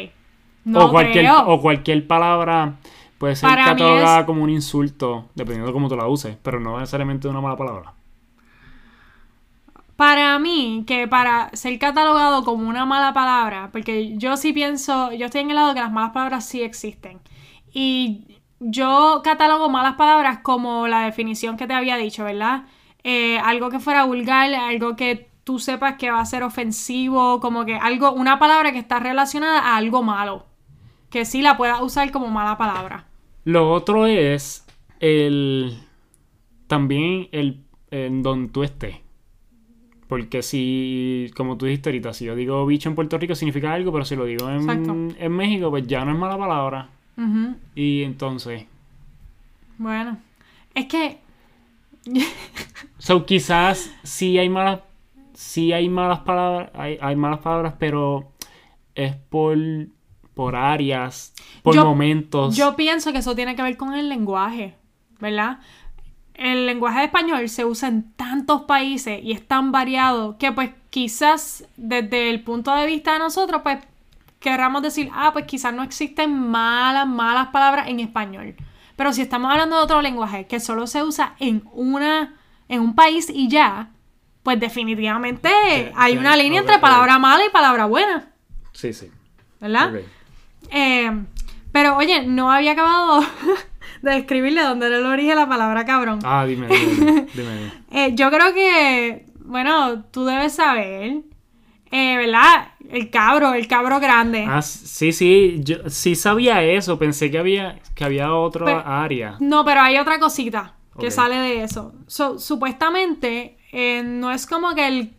No 0.64 0.86
o, 0.86 0.90
cualquier, 0.90 1.24
creo. 1.24 1.46
o 1.46 1.60
cualquier 1.60 2.06
palabra 2.06 2.74
puede 3.18 3.36
ser 3.36 3.48
Para 3.50 3.64
catalogada 3.64 4.20
es- 4.20 4.26
como 4.26 4.42
un 4.42 4.50
insulto, 4.50 5.28
dependiendo 5.34 5.66
de 5.68 5.72
cómo 5.72 5.88
tú 5.88 5.96
la 5.96 6.06
uses, 6.08 6.36
pero 6.42 6.60
no 6.60 6.78
necesariamente 6.78 7.28
una 7.28 7.40
mala 7.40 7.56
palabra. 7.56 7.92
Para 9.96 10.38
mí, 10.40 10.84
que 10.88 11.06
para 11.06 11.50
ser 11.54 11.78
catalogado 11.78 12.44
como 12.44 12.68
una 12.68 12.84
mala 12.84 13.12
palabra, 13.12 13.68
porque 13.72 14.16
yo 14.18 14.36
sí 14.36 14.52
pienso, 14.52 15.12
yo 15.12 15.26
estoy 15.26 15.42
en 15.42 15.50
el 15.50 15.56
lado 15.56 15.68
de 15.68 15.74
que 15.74 15.80
las 15.80 15.92
malas 15.92 16.10
palabras 16.10 16.44
sí 16.46 16.62
existen. 16.62 17.20
Y 17.72 18.40
yo 18.58 19.20
catalogo 19.22 19.68
malas 19.68 19.94
palabras 19.94 20.40
como 20.40 20.88
la 20.88 21.02
definición 21.02 21.56
que 21.56 21.66
te 21.68 21.74
había 21.74 21.96
dicho, 21.96 22.24
¿verdad? 22.24 22.64
Eh, 23.04 23.38
algo 23.38 23.70
que 23.70 23.78
fuera 23.78 24.04
vulgar, 24.04 24.52
algo 24.54 24.96
que 24.96 25.28
tú 25.44 25.58
sepas 25.60 25.94
que 25.96 26.10
va 26.10 26.20
a 26.20 26.24
ser 26.26 26.42
ofensivo, 26.42 27.38
como 27.40 27.64
que 27.64 27.76
algo, 27.76 28.12
una 28.12 28.38
palabra 28.40 28.72
que 28.72 28.78
está 28.78 28.98
relacionada 28.98 29.60
a 29.60 29.76
algo 29.76 30.02
malo. 30.02 30.46
Que 31.14 31.24
sí 31.24 31.42
la 31.42 31.56
puedas 31.56 31.80
usar 31.80 32.10
como 32.10 32.26
mala 32.26 32.58
palabra. 32.58 33.04
Lo 33.44 33.70
otro 33.70 34.08
es 34.08 34.66
el 34.98 35.78
también 36.66 37.28
el 37.30 37.60
en 37.92 38.24
donde 38.24 38.48
tú 38.50 38.64
estés. 38.64 38.96
Porque 40.08 40.42
si, 40.42 41.30
como 41.36 41.56
tú 41.56 41.66
dijiste 41.66 41.90
ahorita, 41.90 42.12
si 42.14 42.24
yo 42.24 42.34
digo 42.34 42.66
bicho 42.66 42.88
en 42.88 42.96
Puerto 42.96 43.16
Rico 43.16 43.36
significa 43.36 43.72
algo, 43.72 43.92
pero 43.92 44.04
si 44.04 44.16
lo 44.16 44.24
digo 44.24 44.50
en, 44.50 45.14
en 45.16 45.32
México, 45.32 45.70
pues 45.70 45.86
ya 45.86 46.04
no 46.04 46.10
es 46.10 46.18
mala 46.18 46.36
palabra. 46.36 46.88
Y 47.76 48.02
entonces, 48.02 48.66
Bueno, 49.78 50.18
es 50.74 50.86
que 50.86 51.20
so 52.98 53.24
quizás 53.24 53.94
sí 54.02 54.36
hay 54.36 54.48
malas, 54.48 54.80
sí 55.32 55.72
hay 55.72 55.88
malas 55.88 56.18
palabras, 56.18 56.72
hay, 56.74 56.98
hay 57.00 57.14
malas 57.14 57.38
palabras, 57.38 57.74
pero 57.78 58.32
es 58.96 59.14
por, 59.14 59.56
por 60.34 60.56
áreas, 60.56 61.32
por 61.62 61.74
Yo- 61.74 61.84
momentos. 61.84 62.56
Yo 62.56 62.76
pienso 62.76 63.12
que 63.12 63.18
eso 63.18 63.34
tiene 63.34 63.54
que 63.56 63.62
ver 63.62 63.76
con 63.76 63.94
el 63.94 64.08
lenguaje, 64.08 64.76
¿verdad? 65.20 65.58
El 66.34 66.66
lenguaje 66.66 66.98
de 67.00 67.04
español 67.06 67.48
se 67.48 67.64
usa 67.64 67.88
en 67.88 68.12
tantos 68.14 68.62
países 68.62 69.20
y 69.22 69.32
es 69.32 69.46
tan 69.46 69.70
variado 69.70 70.36
que 70.38 70.50
pues 70.50 70.70
quizás 70.90 71.64
desde 71.76 72.30
el 72.30 72.42
punto 72.42 72.74
de 72.74 72.86
vista 72.86 73.12
de 73.12 73.20
nosotros 73.20 73.60
pues 73.62 73.78
querramos 74.40 74.82
decir, 74.82 75.08
ah, 75.14 75.30
pues 75.32 75.44
quizás 75.46 75.72
no 75.72 75.82
existen 75.84 76.32
malas, 76.36 77.06
malas 77.06 77.48
palabras 77.48 77.86
en 77.88 78.00
español. 78.00 78.56
Pero 78.96 79.12
si 79.12 79.22
estamos 79.22 79.50
hablando 79.50 79.76
de 79.76 79.82
otro 79.84 80.02
lenguaje 80.02 80.46
que 80.46 80.58
solo 80.60 80.86
se 80.88 81.02
usa 81.04 81.34
en 81.38 81.62
una, 81.72 82.34
en 82.68 82.80
un 82.80 82.94
país 82.96 83.30
y 83.32 83.48
ya, 83.48 83.90
pues 84.42 84.58
definitivamente 84.60 85.48
hay 85.96 86.12
sí, 86.12 86.18
una 86.18 86.36
línea 86.36 86.60
entre 86.60 86.78
palabra 86.78 87.18
mala 87.18 87.44
y 87.46 87.50
palabra 87.50 87.86
buena, 87.86 88.28
Sí, 88.72 88.92
sí. 88.92 89.08
¿verdad? 89.60 89.92
Eh, 90.70 91.10
pero 91.72 91.96
oye, 91.96 92.24
no 92.26 92.50
había 92.50 92.72
acabado 92.72 93.20
de 94.02 94.10
describirle 94.12 94.62
dónde 94.62 94.86
era 94.86 94.98
el 94.98 95.06
origen 95.06 95.30
de 95.30 95.36
la 95.36 95.48
palabra 95.48 95.84
cabrón. 95.84 96.20
Ah, 96.24 96.44
dime, 96.46 96.68
dime, 96.68 97.26
dime. 97.34 97.72
Eh, 97.90 98.12
yo 98.14 98.30
creo 98.30 98.52
que, 98.54 99.26
bueno, 99.44 100.04
tú 100.10 100.24
debes 100.24 100.54
saber, 100.54 101.22
eh, 101.90 102.16
¿verdad? 102.16 102.68
El 102.88 103.10
cabro, 103.10 103.54
el 103.54 103.66
cabro 103.66 103.98
grande. 103.98 104.44
Ah, 104.48 104.60
sí, 104.62 105.12
sí, 105.12 105.60
yo 105.64 105.88
sí 105.88 106.14
sabía 106.14 106.62
eso, 106.62 106.98
pensé 106.98 107.30
que 107.30 107.38
había, 107.38 107.80
que 107.94 108.04
había 108.04 108.34
otra 108.34 108.64
Pero- 108.66 108.86
área. 108.86 109.36
No, 109.40 109.64
pero 109.64 109.80
hay 109.80 109.96
otra 109.98 110.18
cosita 110.18 110.74
que 111.00 111.10
sale 111.10 111.36
de 111.36 111.64
eso. 111.64 111.92
So, 112.06 112.38
supuestamente, 112.38 113.56
eh, 113.72 114.02
no 114.04 114.30
es 114.30 114.46
como 114.46 114.74
que 114.76 114.86
el, 114.86 115.14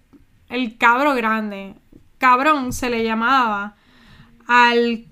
el 0.47 0.77
cabro 0.77 1.13
grande, 1.15 1.73
cabrón 2.17 2.71
se 2.71 2.89
le 2.89 3.03
llamaba 3.03 3.75
al... 4.47 5.05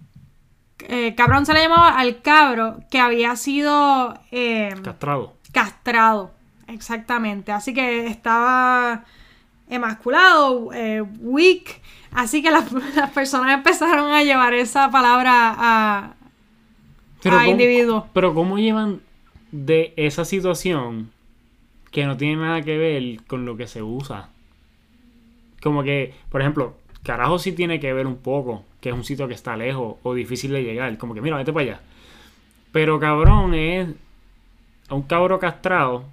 eh, 0.89 1.13
cabrón 1.15 1.45
se 1.45 1.53
le 1.53 1.61
llamaba 1.61 1.89
al 1.97 2.21
cabro 2.21 2.79
que 2.91 2.99
había 2.99 3.35
sido... 3.35 4.19
eh, 4.31 4.73
Castrado. 4.83 5.33
castrado, 5.51 6.31
exactamente. 6.67 7.51
Así 7.51 7.73
que 7.73 8.07
estaba 8.07 9.05
emasculado, 9.69 10.71
eh, 10.73 11.01
weak. 11.19 11.81
Así 12.11 12.41
que 12.43 12.51
las, 12.51 12.71
las 12.95 13.09
personas 13.11 13.53
empezaron 13.55 14.11
a 14.11 14.23
llevar 14.23 14.53
esa 14.53 14.89
palabra 14.91 15.53
a, 15.57 16.13
Pero 17.21 17.35
a 17.35 17.39
¿cómo- 17.39 17.51
individuos. 17.51 18.03
Pero 18.13 18.33
¿cómo 18.33 18.57
llevan 18.59 19.01
de 19.51 19.93
esa 19.97 20.25
situación 20.25 21.11
que 21.91 22.05
no 22.05 22.17
tiene 22.17 22.37
nada 22.41 22.61
que 22.61 22.77
ver 22.77 23.23
con 23.25 23.45
lo 23.45 23.55
que 23.57 23.67
se 23.67 23.81
usa? 23.81 24.29
Como 25.61 25.83
que, 25.83 26.13
por 26.29 26.41
ejemplo, 26.41 26.75
carajo 27.03 27.39
sí 27.39 27.51
tiene 27.53 27.79
que 27.79 27.93
ver 27.93 28.05
un 28.07 28.17
poco, 28.17 28.65
que 28.83 28.89
es 28.89 28.95
un 28.95 29.05
sitio 29.05 29.29
que 29.29 29.33
está 29.33 29.55
lejos 29.55 29.95
o 30.03 30.13
difícil 30.13 30.51
de 30.51 30.61
llegar. 30.61 30.97
Como 30.97 31.13
que, 31.13 31.21
mira, 31.21 31.37
vete 31.37 31.53
para 31.53 31.63
allá. 31.63 31.81
Pero 32.73 32.99
cabrón 32.99 33.53
es 33.53 33.87
un 34.89 35.03
cabro 35.03 35.39
castrado 35.39 36.03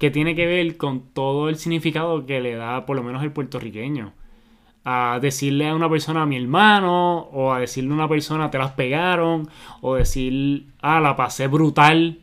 que 0.00 0.10
tiene 0.10 0.34
que 0.34 0.44
ver 0.44 0.76
con 0.76 1.02
todo 1.12 1.48
el 1.48 1.56
significado 1.56 2.26
que 2.26 2.40
le 2.40 2.56
da 2.56 2.84
por 2.84 2.96
lo 2.96 3.04
menos 3.04 3.22
el 3.22 3.30
puertorriqueño. 3.30 4.12
A 4.84 5.20
decirle 5.22 5.68
a 5.68 5.74
una 5.76 5.88
persona 5.88 6.26
mi 6.26 6.36
hermano, 6.36 7.18
o 7.32 7.52
a 7.52 7.60
decirle 7.60 7.92
a 7.92 7.94
una 7.94 8.08
persona 8.08 8.50
te 8.50 8.58
las 8.58 8.72
pegaron, 8.72 9.48
o 9.80 9.94
decir, 9.94 10.66
ah, 10.80 11.00
la 11.00 11.14
pasé 11.14 11.46
brutal. 11.46 12.18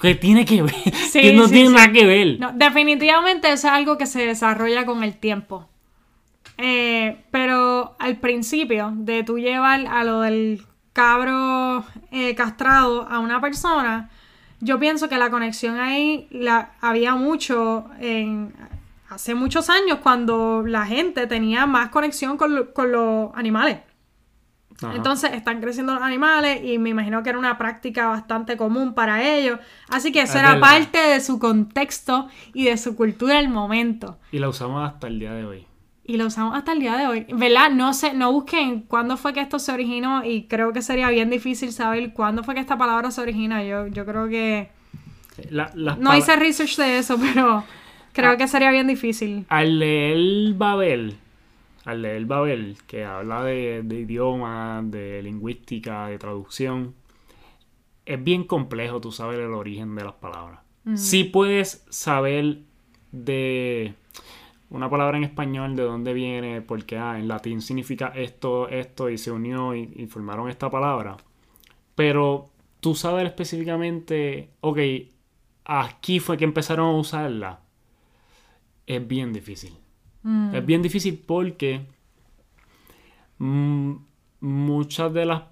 Que 0.00 0.14
tiene 0.14 0.44
que 0.44 0.62
ver, 0.62 0.74
Sí, 1.10 1.20
que 1.20 1.32
no 1.32 1.46
sí, 1.46 1.54
tiene 1.54 1.68
sí. 1.70 1.74
nada 1.74 1.90
que 1.90 2.06
ver. 2.06 2.38
No, 2.38 2.52
definitivamente 2.52 3.48
eso 3.48 3.66
es 3.66 3.72
algo 3.72 3.98
que 3.98 4.06
se 4.06 4.24
desarrolla 4.24 4.86
con 4.86 5.02
el 5.02 5.16
tiempo. 5.16 5.67
Eh, 6.60 7.24
pero 7.30 7.94
al 8.00 8.16
principio 8.16 8.92
de 8.94 9.22
tú 9.22 9.38
llevar 9.38 9.86
a 9.86 10.02
lo 10.04 10.20
del 10.22 10.62
cabro 10.92 11.84
eh, 12.10 12.34
castrado 12.34 13.02
a 13.08 13.20
una 13.20 13.40
persona, 13.40 14.10
yo 14.60 14.78
pienso 14.80 15.08
que 15.08 15.18
la 15.18 15.30
conexión 15.30 15.78
ahí 15.78 16.26
la, 16.30 16.72
había 16.80 17.14
mucho 17.14 17.86
en 18.00 18.52
hace 19.08 19.34
muchos 19.36 19.70
años 19.70 20.00
cuando 20.02 20.64
la 20.66 20.84
gente 20.84 21.26
tenía 21.28 21.64
más 21.66 21.90
conexión 21.90 22.36
con, 22.36 22.54
lo- 22.54 22.74
con 22.74 22.90
los 22.92 23.30
animales. 23.34 23.78
Ajá. 24.82 24.94
Entonces 24.94 25.32
están 25.32 25.60
creciendo 25.60 25.94
los 25.94 26.02
animales 26.02 26.60
y 26.64 26.78
me 26.78 26.90
imagino 26.90 27.22
que 27.22 27.30
era 27.30 27.38
una 27.38 27.56
práctica 27.56 28.08
bastante 28.08 28.56
común 28.56 28.94
para 28.94 29.22
ellos. 29.22 29.58
Así 29.88 30.12
que 30.12 30.22
eso 30.22 30.34
Es 30.34 30.40
era 30.40 30.54
verdad. 30.54 30.68
parte 30.68 30.98
de 30.98 31.20
su 31.20 31.38
contexto 31.38 32.28
y 32.52 32.64
de 32.64 32.76
su 32.76 32.94
cultura 32.96 33.36
del 33.36 33.48
momento. 33.48 34.18
Y 34.32 34.38
la 34.40 34.48
usamos 34.48 34.86
hasta 34.88 35.06
el 35.06 35.18
día 35.20 35.32
de 35.32 35.44
hoy. 35.46 35.66
Y 36.08 36.16
lo 36.16 36.26
usamos 36.26 36.56
hasta 36.56 36.72
el 36.72 36.80
día 36.80 36.96
de 36.96 37.06
hoy. 37.06 37.26
¿Verdad? 37.32 37.70
No 37.70 37.92
sé, 37.92 38.14
no 38.14 38.32
busquen 38.32 38.80
cuándo 38.80 39.16
fue 39.18 39.34
que 39.34 39.40
esto 39.40 39.58
se 39.58 39.70
originó 39.72 40.24
y 40.24 40.44
creo 40.48 40.72
que 40.72 40.80
sería 40.82 41.10
bien 41.10 41.28
difícil 41.28 41.70
saber 41.70 42.14
cuándo 42.14 42.42
fue 42.42 42.54
que 42.54 42.60
esta 42.60 42.78
palabra 42.78 43.10
se 43.10 43.20
origina. 43.20 43.62
Yo, 43.62 43.86
yo 43.88 44.06
creo 44.06 44.26
que... 44.28 44.70
La- 45.50 45.70
No 46.00 46.16
hice 46.16 46.34
research 46.34 46.76
de 46.78 46.98
eso, 46.98 47.16
pero 47.34 47.62
creo 48.14 48.30
Ah. 48.32 48.36
que 48.38 48.48
sería 48.48 48.70
bien 48.70 48.86
difícil. 48.86 49.44
Al 49.50 49.78
leer 49.78 50.54
Babel, 50.54 51.14
al 51.84 52.00
leer 52.02 52.24
Babel, 52.24 52.78
que 52.86 53.04
habla 53.04 53.44
de, 53.44 53.82
de 53.84 54.00
idiomas, 54.00 54.90
de 54.90 55.22
lingüística, 55.22 56.06
de 56.08 56.16
traducción, 56.18 56.94
es 58.06 58.24
bien 58.24 58.44
complejo 58.44 58.98
tú 59.02 59.12
saber 59.12 59.40
el 59.40 59.52
origen 59.52 59.94
de 59.94 60.04
las 60.04 60.14
palabras. 60.14 60.60
Sí 60.94 61.24
puedes 61.24 61.84
saber 61.90 62.60
de 63.12 63.92
una 64.70 64.90
palabra 64.90 65.16
en 65.18 65.24
español, 65.24 65.76
de 65.76 65.82
dónde 65.84 66.12
viene, 66.12 66.62
porque 66.62 66.98
ah, 66.98 67.18
en 67.18 67.28
latín 67.28 67.62
significa 67.62 68.08
esto, 68.14 68.68
esto, 68.68 69.10
y 69.10 69.18
se 69.18 69.30
unió 69.32 69.74
y, 69.74 69.92
y 69.96 70.06
formaron 70.06 70.48
esta 70.50 70.70
palabra. 70.70 71.16
Pero 71.94 72.50
tú 72.80 72.94
saber 72.94 73.26
específicamente, 73.26 74.50
ok, 74.60 74.78
aquí 75.64 76.20
fue 76.20 76.36
que 76.38 76.44
empezaron 76.44 76.88
a 76.96 76.98
usarla, 76.98 77.60
es 78.86 79.06
bien 79.06 79.32
difícil. 79.32 79.72
Mm. 80.22 80.54
Es 80.54 80.64
bien 80.66 80.82
difícil 80.82 81.22
porque 81.26 81.82
mm, 83.38 83.92
muchas 84.40 85.12
de 85.12 85.26
las... 85.26 85.42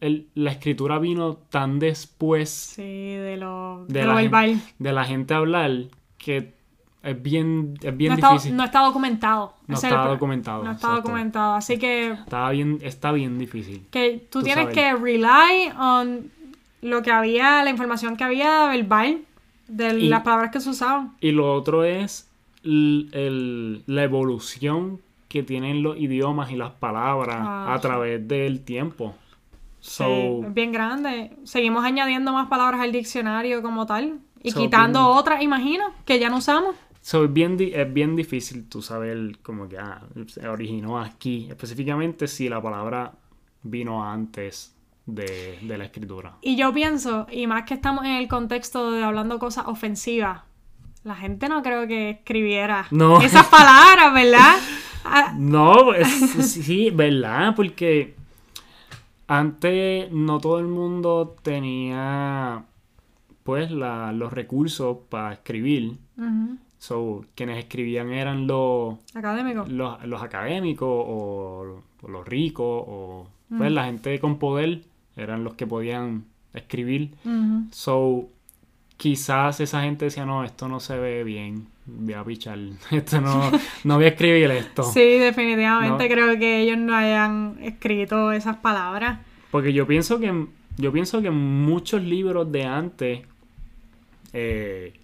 el- 0.00 0.28
la 0.34 0.52
escritura 0.52 0.98
vino 0.98 1.36
tan 1.36 1.78
después 1.78 2.50
Sí, 2.50 2.82
de 2.82 3.36
lo, 3.36 3.84
de, 3.88 4.00
de 4.00 4.06
la 4.06 4.12
lo 4.12 4.16
gen- 4.18 4.30
verbal. 4.30 4.60
de 4.78 4.92
la 4.92 5.04
gente 5.04 5.34
hablar 5.34 5.70
que 6.18 6.54
es 7.02 7.22
bien, 7.22 7.74
es 7.82 7.96
bien 7.96 8.10
no, 8.10 8.14
está, 8.16 8.32
difícil. 8.32 8.56
no 8.56 8.64
está 8.64 8.80
documentado. 8.80 9.54
No 9.66 9.74
es 9.76 9.82
está 9.84 10.02
el 10.04 10.08
documentado, 10.10 10.64
No 10.64 10.70
está 10.72 10.86
exacto. 10.88 11.02
documentado. 11.08 11.54
Así 11.54 11.78
que, 11.78 12.10
Está 12.12 12.50
bien, 12.50 12.78
está 12.82 13.12
bien 13.12 13.38
difícil. 13.38 13.86
que 13.90 14.26
tú, 14.30 14.40
Tú 14.40 14.44
tienes 14.44 14.68
que 14.68 14.94
rely 14.94 15.70
on 15.78 16.30
lo 16.82 17.02
que 17.02 17.10
había, 17.10 17.62
la 17.64 17.70
información 17.70 18.16
que 18.16 18.24
había 18.24 18.66
verbal, 18.66 19.20
de 19.68 19.98
Y- 19.98 20.08
las 20.08 20.22
palabras 20.22 20.50
que 20.50 20.60
se 20.60 20.70
usaban. 20.70 21.12
Y 21.20 21.30
lo 21.32 21.54
otro 21.54 21.84
es 21.84 22.28
el- 22.64 23.82
la 23.86 24.02
evolución 24.04 25.00
que 25.28 25.42
tienen 25.42 25.82
los 25.82 25.96
idiomas 25.96 26.50
y 26.50 26.56
las 26.56 26.72
palabras 26.72 27.36
Ah, 27.40 27.72
a 27.74 27.76
sí. 27.76 27.82
través 27.82 28.26
del 28.26 28.62
tiempo. 28.64 29.14
So, 29.80 30.04
Sí, 30.04 30.46
es 30.46 30.54
bien 30.54 30.72
grande. 30.72 31.30
Seguimos 31.44 31.84
añadiendo 31.84 32.32
más 32.32 32.48
palabras 32.48 32.80
al 32.80 32.92
diccionario 32.92 33.62
como 33.62 33.86
tal. 33.86 34.18
Y 34.42 34.50
So, 34.50 34.60
quitando 34.60 35.00
bien- 35.06 35.18
otras, 35.18 35.42
imagino, 35.42 35.84
que 36.04 36.18
ya 36.18 36.28
no 36.30 36.38
usamos. 36.38 36.74
So 37.00 37.24
es, 37.24 37.32
bien, 37.32 37.56
es 37.60 37.92
bien 37.92 38.16
difícil 38.16 38.68
tú 38.68 38.82
saber 38.82 39.38
como 39.42 39.68
que 39.68 39.78
ah, 39.78 40.02
se 40.28 40.46
originó 40.48 40.98
aquí, 41.00 41.46
específicamente 41.50 42.28
si 42.28 42.48
la 42.48 42.60
palabra 42.62 43.12
vino 43.62 44.04
antes 44.04 44.74
de, 45.06 45.58
de 45.62 45.78
la 45.78 45.84
escritura. 45.84 46.36
Y 46.42 46.56
yo 46.56 46.72
pienso, 46.72 47.26
y 47.30 47.46
más 47.46 47.64
que 47.64 47.74
estamos 47.74 48.04
en 48.04 48.12
el 48.12 48.28
contexto 48.28 48.92
de 48.92 49.02
hablando 49.02 49.38
cosas 49.38 49.66
ofensivas, 49.66 50.42
la 51.04 51.14
gente 51.16 51.48
no 51.48 51.62
creo 51.62 51.86
que 51.88 52.10
escribiera 52.10 52.86
No. 52.90 53.20
esas 53.22 53.46
palabras, 53.46 54.12
¿verdad? 54.14 54.56
Ah, 55.02 55.32
No, 55.34 55.94
es- 55.94 56.52
sí, 56.52 56.90
¿verdad? 56.90 57.54
Porque 57.56 58.14
antes 59.26 60.10
no 60.12 60.38
todo 60.40 60.58
el 60.58 60.66
mundo 60.66 61.36
tenía 61.42 62.64
pues 63.44 63.70
la- 63.70 64.12
los 64.12 64.32
recursos 64.32 64.98
para 65.08 65.32
escribir. 65.32 65.96
ujú. 66.18 66.58
So, 66.80 67.26
quienes 67.34 67.58
escribían 67.58 68.10
eran 68.10 68.46
los, 68.46 68.94
Académico. 69.14 69.66
los, 69.68 70.02
los 70.06 70.22
académicos 70.22 70.88
o, 70.88 71.82
o 72.00 72.08
los 72.08 72.26
ricos 72.26 72.66
o 72.66 73.26
pues 73.56 73.70
la 73.70 73.84
gente 73.84 74.18
con 74.18 74.38
poder 74.38 74.80
eran 75.14 75.44
los 75.44 75.54
que 75.54 75.66
podían 75.66 76.24
escribir. 76.54 77.10
So, 77.70 78.28
quizás 78.96 79.60
esa 79.60 79.82
gente 79.82 80.06
decía, 80.06 80.24
no, 80.24 80.42
esto 80.42 80.68
no 80.68 80.80
se 80.80 80.96
ve 80.96 81.22
bien, 81.22 81.66
voy 81.84 82.14
a 82.14 82.24
pichar, 82.24 82.58
esto 82.90 83.20
no, 83.20 83.50
no 83.84 83.96
voy 83.96 84.04
a 84.06 84.08
escribir 84.08 84.50
esto. 84.50 84.82
Sí, 84.84 85.18
definitivamente 85.18 86.08
No. 86.08 86.14
creo 86.14 86.38
que 86.38 86.60
ellos 86.62 86.78
no 86.78 86.94
hayan 86.96 87.58
escrito 87.60 88.32
esas 88.32 88.56
palabras. 88.56 89.20
Porque 89.50 89.74
yo 89.74 89.86
pienso 89.86 90.18
que 90.18 90.46
yo 90.78 90.92
pienso 90.92 91.20
que 91.20 91.30
muchos 91.30 92.02
libros 92.02 92.50
de 92.50 92.64
antes, 92.64 93.20
eh, 94.32 94.94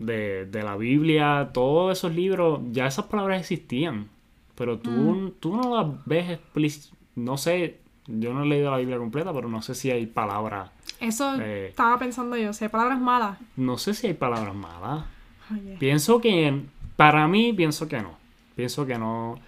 de, 0.00 0.46
de 0.46 0.62
la 0.62 0.76
Biblia, 0.76 1.50
todos 1.52 1.96
esos 1.98 2.14
libros, 2.14 2.60
ya 2.72 2.86
esas 2.86 3.06
palabras 3.06 3.40
existían. 3.40 4.08
Pero 4.54 4.78
tú, 4.78 5.34
tú 5.40 5.56
no 5.56 5.76
las 5.76 6.04
ves 6.06 6.38
explíc- 6.38 6.90
No 7.16 7.36
sé, 7.38 7.78
yo 8.06 8.34
no 8.34 8.42
he 8.42 8.46
leído 8.46 8.70
la 8.70 8.76
Biblia 8.78 8.98
completa, 8.98 9.32
pero 9.32 9.48
no 9.48 9.62
sé 9.62 9.74
si 9.74 9.90
hay 9.90 10.06
palabras. 10.06 10.70
Eso 11.00 11.40
Eh. 11.40 11.68
estaba 11.68 11.98
pensando 11.98 12.36
yo, 12.36 12.52
si 12.52 12.64
hay 12.64 12.70
palabras 12.70 13.00
malas. 13.00 13.38
No 13.56 13.78
sé 13.78 13.94
si 13.94 14.06
hay 14.08 14.14
palabras 14.14 14.54
malas. 14.54 15.04
Oye. 15.52 15.76
Pienso 15.78 16.20
que, 16.20 16.60
para 16.96 17.26
mí, 17.28 17.52
pienso 17.52 17.88
que 17.88 18.00
no. 18.02 18.18
Pienso 18.54 18.84
que 18.86 18.98
no. 18.98 19.38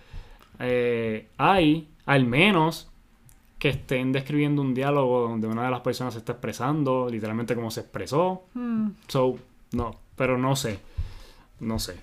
Eh, 0.58 1.28
hay, 1.38 1.88
al 2.06 2.24
menos, 2.26 2.88
que 3.58 3.68
estén 3.68 4.12
describiendo 4.12 4.62
un 4.62 4.74
diálogo 4.74 5.20
donde 5.28 5.46
una 5.46 5.64
de 5.64 5.70
las 5.70 5.80
personas 5.82 6.14
se 6.14 6.18
está 6.20 6.32
expresando, 6.32 7.08
literalmente 7.10 7.54
como 7.54 7.70
se 7.70 7.80
expresó. 7.80 8.44
Mm, 8.54 8.88
So, 9.08 9.36
no, 9.72 9.96
pero 10.22 10.38
no 10.38 10.54
sé. 10.54 10.78
No 11.58 11.80
sé. 11.80 11.96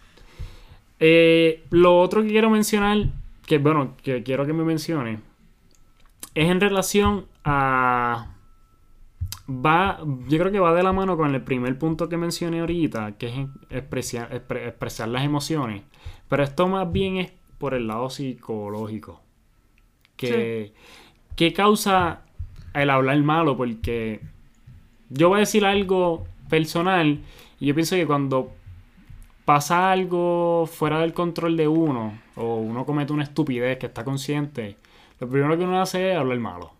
Eh, 1.00 1.64
lo 1.70 2.02
otro 2.02 2.22
que 2.22 2.28
quiero 2.28 2.50
mencionar, 2.50 2.98
que 3.46 3.60
bueno, 3.60 3.96
que 4.04 4.24
quiero 4.24 4.46
que 4.46 4.52
me 4.52 4.66
mencione, 4.66 5.20
es 6.36 6.50
en 6.50 6.60
relación 6.60 7.28
a. 7.46 8.36
Va, 9.50 10.00
yo 10.28 10.38
creo 10.38 10.52
que 10.52 10.60
va 10.60 10.74
de 10.74 10.84
la 10.84 10.92
mano 10.92 11.16
con 11.16 11.34
el 11.34 11.42
primer 11.42 11.78
punto 11.78 12.10
que 12.10 12.18
mencioné 12.18 12.60
ahorita, 12.60 13.14
que 13.18 13.28
es 13.28 13.36
expre- 13.70 14.68
expresar 14.68 15.08
las 15.08 15.24
emociones. 15.24 15.84
Pero 16.28 16.44
esto 16.44 16.68
más 16.68 16.92
bien 16.92 17.16
es 17.16 17.32
por 17.58 17.74
el 17.74 17.88
lado 17.88 18.10
psicológico. 18.10 19.22
Que, 20.18 20.74
¿Qué 21.38 21.54
causa 21.54 22.24
el 22.74 22.90
hablar 22.90 23.18
malo? 23.24 23.56
Porque 23.56 24.20
yo 25.08 25.30
voy 25.30 25.38
a 25.38 25.40
decir 25.40 25.66
algo 25.66 26.28
personal 26.50 27.20
y 27.60 27.68
yo 27.68 27.76
pienso 27.76 27.96
que 27.96 28.08
cuando 28.08 28.52
pasa 29.46 29.92
algo 29.92 30.70
fuera 30.72 31.00
del 31.00 31.14
control 31.14 31.58
de 31.58 31.68
uno 31.68 32.20
o 32.36 32.58
uno 32.58 32.86
comete 32.86 33.14
una 33.14 33.24
estupidez 33.24 33.78
que 33.80 33.88
está 33.88 34.04
consciente, 34.04 34.78
lo 35.20 35.28
primero 35.28 35.58
que 35.58 35.64
uno 35.64 35.82
hace 35.82 36.12
es 36.12 36.18
hablar 36.18 36.40
malo. 36.40 36.72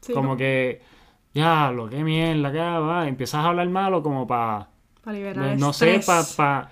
sí, 0.00 0.12
como 0.12 0.36
que, 0.36 0.80
ya, 1.34 1.70
lo 1.70 1.88
que 1.88 2.02
mierda, 2.02 2.50
que 2.50 2.58
va, 2.58 3.06
empiezas 3.06 3.44
a 3.44 3.48
hablar 3.48 3.68
malo 3.68 4.02
como 4.02 4.26
para, 4.26 4.68
para 5.04 5.16
liberar 5.16 5.58
no, 5.58 5.72
sé, 5.72 6.00
para, 6.04 6.70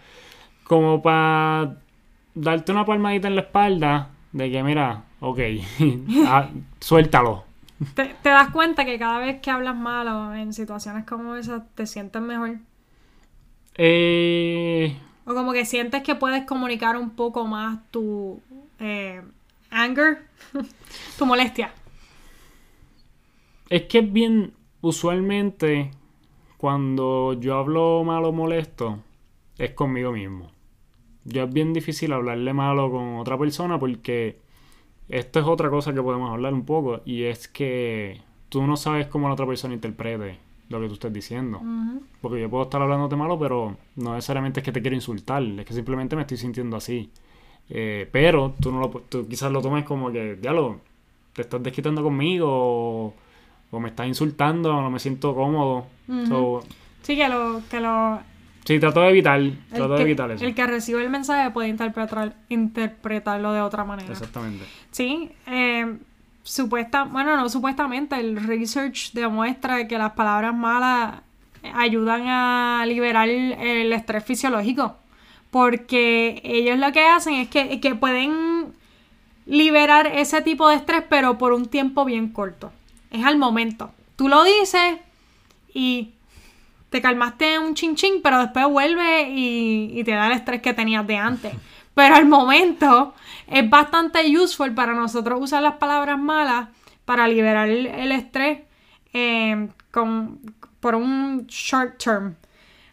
como 0.65 1.03
para 1.03 1.77
darte 2.35 2.73
una 2.73 2.85
palmadita 2.85 3.29
en 3.29 3.37
la 3.37 3.43
espalda 3.43 4.11
de 4.33 4.51
que, 4.51 4.63
mira, 4.63 5.05
ok, 5.21 5.39
ah, 6.27 6.49
suéltalo. 6.81 7.45
¿Te, 7.95 8.17
te 8.23 8.31
das 8.31 8.49
cuenta 8.51 8.87
que 8.87 8.99
cada 8.99 9.19
vez 9.19 9.41
que 9.43 9.51
hablas 9.51 9.77
malo 9.77 10.35
en 10.35 10.55
situaciones 10.55 11.05
como 11.05 11.37
esas 11.37 11.63
te 11.75 11.87
sientes 11.87 12.23
mejor? 12.23 12.57
Eh, 13.79 14.97
O 15.29 15.35
como 15.35 15.53
que 15.53 15.65
sientes 15.65 16.03
que 16.03 16.15
puedes 16.15 16.45
comunicar 16.47 16.97
un 16.97 17.11
poco 17.11 17.47
más 17.47 17.81
tu 17.91 18.41
eh, 18.79 19.23
anger, 19.71 20.27
tu 21.19 21.27
molestia. 21.27 21.73
Es 23.69 23.83
que 23.85 23.99
es 23.99 24.13
bien, 24.13 24.55
usualmente, 24.81 25.91
cuando 26.59 27.35
yo 27.35 27.57
hablo 27.59 28.05
malo 28.05 28.29
o 28.31 28.33
molesto, 28.33 29.01
es 29.59 29.73
conmigo 29.73 30.13
mismo. 30.13 30.53
Yo 31.25 31.45
es 31.45 31.53
bien 31.53 31.73
difícil 31.73 32.13
hablarle 32.13 32.53
malo 32.55 32.91
con 32.91 33.17
otra 33.19 33.39
persona 33.39 33.79
porque 33.79 34.41
esto 35.09 35.41
es 35.41 35.47
otra 35.47 35.71
cosa 35.71 35.95
que 35.95 36.03
podemos 36.03 36.31
hablar 36.33 36.55
un 36.55 36.65
poco 36.67 37.03
y 37.05 37.25
es 37.25 37.49
que 37.49 38.23
tú 38.51 38.67
no 38.67 38.77
sabes 38.77 39.09
cómo 39.09 39.29
la 39.29 39.35
otra 39.35 39.47
persona 39.47 39.75
interprete 39.75 40.39
lo 40.69 40.81
que 40.81 40.89
tú 40.89 40.95
estás 40.95 41.13
diciendo. 41.13 41.59
Ujú. 41.59 42.03
Porque 42.21 42.41
yo 42.41 42.51
puedo 42.51 42.65
estar 42.65 42.81
hablándote 42.83 43.17
malo, 43.17 43.39
pero 43.39 43.77
no 43.97 44.15
necesariamente 44.15 44.61
es 44.61 44.65
que 44.65 44.73
te 44.73 44.81
quiero 44.81 44.97
insultar, 44.97 45.43
es 45.43 45.65
que 45.65 45.73
simplemente 45.75 46.17
me 46.17 46.23
estoy 46.23 46.37
sintiendo 46.37 46.77
así. 46.77 47.11
Eh, 47.69 48.09
pero 48.13 48.55
tú 48.61 48.71
no 48.73 48.81
lo 48.81 48.89
tú 49.09 49.27
quizás 49.29 49.51
lo 49.51 49.61
tomes 49.61 49.85
como 49.85 50.11
que, 50.13 50.37
diablo, 50.37 50.81
te 51.33 51.43
estás 51.43 51.63
desquitando 51.63 52.03
conmigo 52.03 52.47
o, 52.49 53.15
o 53.71 53.81
me 53.81 53.89
estás 53.89 54.07
insultando 54.07 54.77
o 54.77 54.81
no 54.81 54.91
me 54.91 54.99
siento 54.99 55.35
cómodo. 55.35 55.87
So, 56.29 56.63
Sí, 57.03 57.17
que 57.17 57.29
lo, 57.29 57.61
que 57.71 57.79
lo 57.81 58.19
sí, 58.65 58.81
trato 58.81 59.01
de 59.03 59.11
evitar, 59.11 59.41
trato 59.71 59.95
de 59.95 60.03
evitar 60.03 60.31
eso. 60.33 60.45
el 60.45 60.55
que 60.57 60.67
recibe 60.67 61.05
el 61.05 61.11
mensaje 61.11 61.51
puede 61.53 61.69
interpretar, 61.69 62.35
interpretarlo 62.49 63.53
de 63.53 63.61
otra 63.61 63.85
manera. 63.85 64.11
Exactamente. 64.11 64.65
Sí, 64.91 65.31
eh, 65.47 65.99
supuesta, 66.47 67.05
bueno, 67.05 67.37
no 67.37 67.49
supuestamente, 67.49 68.19
el 68.19 68.37
research 68.37 69.13
demuestra 69.13 69.87
que 69.89 69.99
las 69.99 70.13
palabras 70.13 70.55
malas 70.55 71.21
ayudan 71.75 72.23
a 72.29 72.85
liberar 72.87 73.29
el, 73.29 73.93
estrés 73.93 74.25
fisiológico. 74.25 74.97
Porque 75.51 76.41
ellos 76.45 76.79
lo 76.79 76.93
que 76.93 77.05
hacen 77.05 77.35
es 77.35 77.49
que, 77.49 77.81
que 77.81 77.95
pueden 77.95 78.73
liberar 79.47 80.07
ese 80.07 80.41
tipo 80.43 80.69
de 80.69 80.77
estrés, 80.77 81.03
pero 81.09 81.37
por 81.37 81.53
un 81.53 81.67
tiempo 81.67 82.05
bien 82.05 82.29
corto. 82.29 82.73
Es 83.11 83.25
al 83.25 83.37
momento. 83.37 83.91
Tú 84.17 84.29
lo 84.29 84.45
dices 84.45 84.99
y 85.75 86.13
te 86.91 87.01
calmaste 87.01 87.59
un 87.59 87.75
chin 87.75 87.97
chin, 87.97 88.21
pero 88.23 88.41
después 88.41 88.67
vuelve 88.69 89.31
y, 89.31 89.99
y 89.99 90.05
te 90.05 90.13
da 90.13 90.29
el 90.29 90.33
estrés 90.33 90.63
que 90.63 90.75
tenías 90.75 91.07
de 91.07 91.17
antes. 91.17 91.53
Pero 91.95 92.15
al 92.15 92.27
momento 92.27 93.15
es 93.47 93.69
bastante 93.71 94.21
useful 94.39 94.73
para 94.75 94.95
nosotros 94.95 95.41
usar 95.41 95.63
las 95.63 95.75
palabras 95.75 96.19
malas 96.19 96.69
para 97.05 97.29
liberar 97.29 97.69
el, 97.69 97.87
el 97.87 98.13
estrés 98.13 98.61
eh, 99.13 99.69
con, 99.91 100.41
por 100.81 100.95
un 100.95 101.47
short 101.47 102.03
term. 102.03 102.35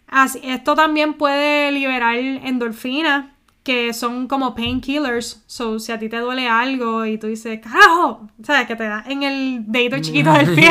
Así, 0.07 0.39
esto 0.43 0.75
también 0.75 1.15
puede 1.15 1.71
liberar 1.71 2.15
endorfinas, 2.15 3.25
que 3.63 3.93
son 3.93 4.27
como 4.27 4.53
painkillers. 4.53 5.43
So, 5.47 5.79
si 5.79 5.91
a 5.91 5.97
ti 5.97 6.09
te 6.09 6.17
duele 6.17 6.47
algo 6.47 7.05
y 7.05 7.17
tú 7.17 7.27
dices, 7.27 7.59
carajo, 7.61 8.29
¿sabes? 8.43 8.67
Que 8.67 8.75
te 8.75 8.83
da 8.83 9.03
en 9.07 9.23
el 9.23 9.63
dedito 9.65 9.97
chiquito 9.99 10.31
del 10.33 10.53
pie, 10.55 10.69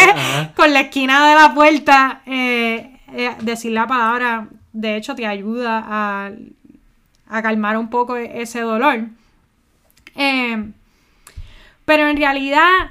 con 0.54 0.72
la 0.72 0.82
esquina 0.82 1.28
de 1.28 1.34
la 1.34 1.54
puerta, 1.54 2.22
eh, 2.26 3.00
eh, 3.12 3.34
decir 3.40 3.72
la 3.72 3.86
palabra, 3.86 4.46
de 4.72 4.96
hecho, 4.96 5.14
te 5.16 5.26
ayuda 5.26 5.82
a, 5.84 6.30
a 7.28 7.42
calmar 7.42 7.76
un 7.78 7.90
poco 7.90 8.16
e- 8.16 8.42
ese 8.42 8.60
dolor. 8.60 9.08
Eh, 10.14 10.70
pero 11.84 12.08
en 12.08 12.16
realidad, 12.16 12.90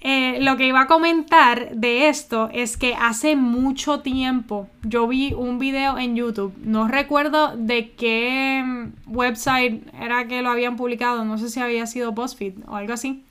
eh, 0.00 0.38
lo 0.40 0.56
que 0.56 0.66
iba 0.66 0.80
a 0.80 0.86
comentar 0.88 1.76
de 1.76 2.08
esto 2.08 2.50
es 2.52 2.76
que 2.76 2.94
hace 2.94 3.36
mucho 3.36 4.00
tiempo 4.00 4.68
yo 4.82 5.06
vi 5.06 5.32
un 5.32 5.60
video 5.60 5.96
en 5.96 6.16
YouTube, 6.16 6.52
no 6.58 6.88
recuerdo 6.88 7.56
de 7.56 7.92
qué 7.92 8.62
mm, 8.64 9.16
website 9.16 9.86
era 10.00 10.26
que 10.26 10.42
lo 10.42 10.50
habían 10.50 10.76
publicado, 10.76 11.24
no 11.24 11.38
sé 11.38 11.50
si 11.50 11.60
había 11.60 11.86
sido 11.86 12.10
BuzzFeed 12.10 12.54
o 12.66 12.74
algo 12.74 12.94
así. 12.94 13.22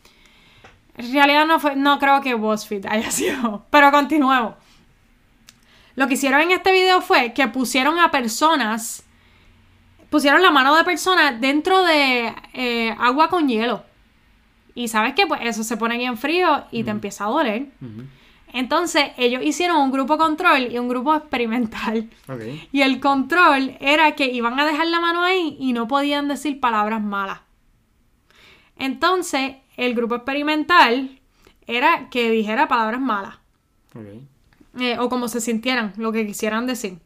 En 0.96 1.12
realidad 1.12 1.46
no 1.46 1.60
fue, 1.60 1.76
no 1.76 2.00
creo 2.00 2.22
que 2.22 2.36
BuzzFeed 2.36 2.86
haya 2.86 3.12
sido, 3.12 3.66
pero 3.70 3.92
continuemos. 3.92 4.56
Lo 5.96 6.08
que 6.08 6.14
hicieron 6.14 6.42
en 6.42 6.52
este 6.52 6.72
video 6.72 7.02
fue 7.02 7.34
que 7.34 7.50
pusieron 7.50 8.00
a 8.00 8.12
personas, 8.12 9.04
pusieron 10.12 10.42
la 10.42 10.52
mano 10.52 10.76
de 10.76 10.84
personas 10.84 11.40
dentro 11.40 11.84
de 11.84 12.36
eh, 12.54 12.96
agua 13.00 13.30
con 13.30 13.48
hielo. 13.48 13.84
Y 14.76 14.90
sabes 14.90 15.16
que 15.16 15.26
pues 15.26 15.40
eso 15.44 15.64
se 15.64 15.78
pone 15.78 15.98
bien 15.98 16.18
frío 16.18 16.66
y 16.70 16.84
te 16.84 16.92
empieza 16.92 17.26
a 17.26 17.30
doler. 17.30 17.68
Entonces 18.54 19.12
ellos 19.18 19.42
hicieron 19.44 19.78
un 19.78 19.92
grupo 19.92 20.18
control 20.18 20.70
y 20.70 20.78
un 20.78 20.90
grupo 20.90 21.16
experimental. 21.16 22.10
Y 22.72 22.82
el 22.82 23.00
control 23.00 23.78
era 23.80 24.12
que 24.16 24.26
iban 24.26 24.60
a 24.60 24.66
dejar 24.66 24.88
la 24.88 25.00
mano 25.00 25.24
ahí 25.24 25.56
y 25.60 25.72
no 25.72 25.88
podían 25.88 26.28
decir 26.28 26.60
palabras 26.60 27.02
malas. 27.02 27.40
Entonces 28.78 29.56
el 29.78 29.96
grupo 29.96 30.16
experimental 30.16 31.20
era 31.68 32.10
que 32.10 32.30
dijera 32.30 32.68
palabras 32.68 33.00
malas. 33.00 33.36
Eh, 34.78 34.98
o 35.00 35.08
como 35.08 35.30
se 35.30 35.40
sintieran, 35.40 35.94
lo 35.96 36.12
que 36.12 36.28
quisieran 36.28 36.68
decir. 36.68 36.98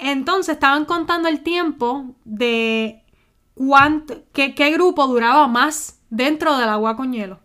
Entonces 0.00 0.54
estaban 0.54 0.84
contando 0.84 1.28
el 1.28 1.40
tiempo 1.40 2.14
de 2.24 3.02
cuánto, 3.54 4.22
qué, 4.32 4.54
qué 4.54 4.70
grupo 4.70 5.06
duraba 5.06 5.48
más 5.48 6.00
dentro 6.10 6.56
del 6.56 6.68
agua 6.68 6.96
con 6.96 7.12
hielo. 7.12 7.40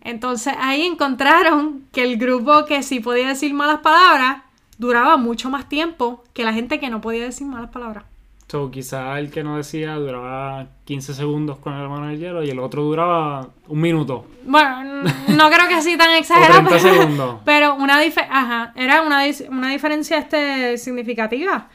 Entonces 0.00 0.54
ahí 0.58 0.82
encontraron 0.82 1.86
que 1.92 2.02
el 2.02 2.18
grupo 2.18 2.64
que 2.64 2.82
sí 2.82 3.00
podía 3.00 3.28
decir 3.28 3.52
malas 3.52 3.80
palabras 3.80 4.42
duraba 4.78 5.16
mucho 5.16 5.50
más 5.50 5.68
tiempo 5.68 6.24
que 6.32 6.44
la 6.44 6.52
gente 6.52 6.78
que 6.78 6.90
no 6.90 7.00
podía 7.00 7.24
decir 7.24 7.46
malas 7.46 7.70
palabras. 7.70 8.04
So, 8.50 8.70
quizá 8.70 9.18
el 9.18 9.30
que 9.30 9.44
no 9.44 9.58
decía 9.58 9.94
duraba 9.96 10.68
15 10.84 11.12
segundos 11.12 11.58
con 11.58 11.78
la 11.78 11.86
mano 11.86 12.06
en 12.06 12.12
el 12.12 12.18
hielo 12.18 12.42
y 12.42 12.48
el 12.48 12.58
otro 12.58 12.82
duraba 12.82 13.50
un 13.66 13.80
minuto. 13.80 14.26
Bueno, 14.44 15.02
no 15.28 15.50
creo 15.50 15.68
que 15.68 15.74
así 15.74 15.98
tan 15.98 16.10
exagerado. 16.16 16.66
30 16.66 16.70
pero- 16.70 16.94
segundos. 16.94 17.40
Pero 17.44 17.74
una, 17.74 17.98
Ajá, 18.30 18.72
era 18.74 19.02
una, 19.02 19.24
una 19.50 19.70
diferencia 19.70 20.16
este, 20.16 20.78
significativa. 20.78 21.68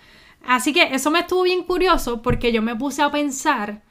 Así 0.46 0.74
que 0.74 0.96
eso 0.96 1.12
me 1.12 1.20
estuvo 1.20 1.44
bien 1.44 1.64
curioso 1.64 2.22
porque 2.24 2.52
yo 2.52 2.64
me 2.64 2.76
puse 2.76 3.04
a 3.04 3.12
pensar 3.12 3.84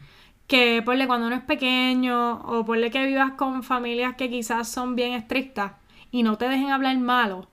que 0.49 0.83
ponle 0.85 1.07
cuando 1.07 1.29
uno 1.29 1.37
es 1.37 1.43
pequeño 1.43 2.41
o 2.41 2.65
ponle 2.65 2.91
que 2.91 3.07
vivas 3.07 3.33
con 3.33 3.63
familias 3.63 4.17
que 4.17 4.29
quizás 4.29 4.69
son 4.69 4.97
bien 4.97 5.13
estrictas 5.13 5.73
y 6.11 6.25
no 6.25 6.37
te 6.37 6.49
dejen 6.49 6.71
hablar 6.71 6.99
malo, 6.99 7.49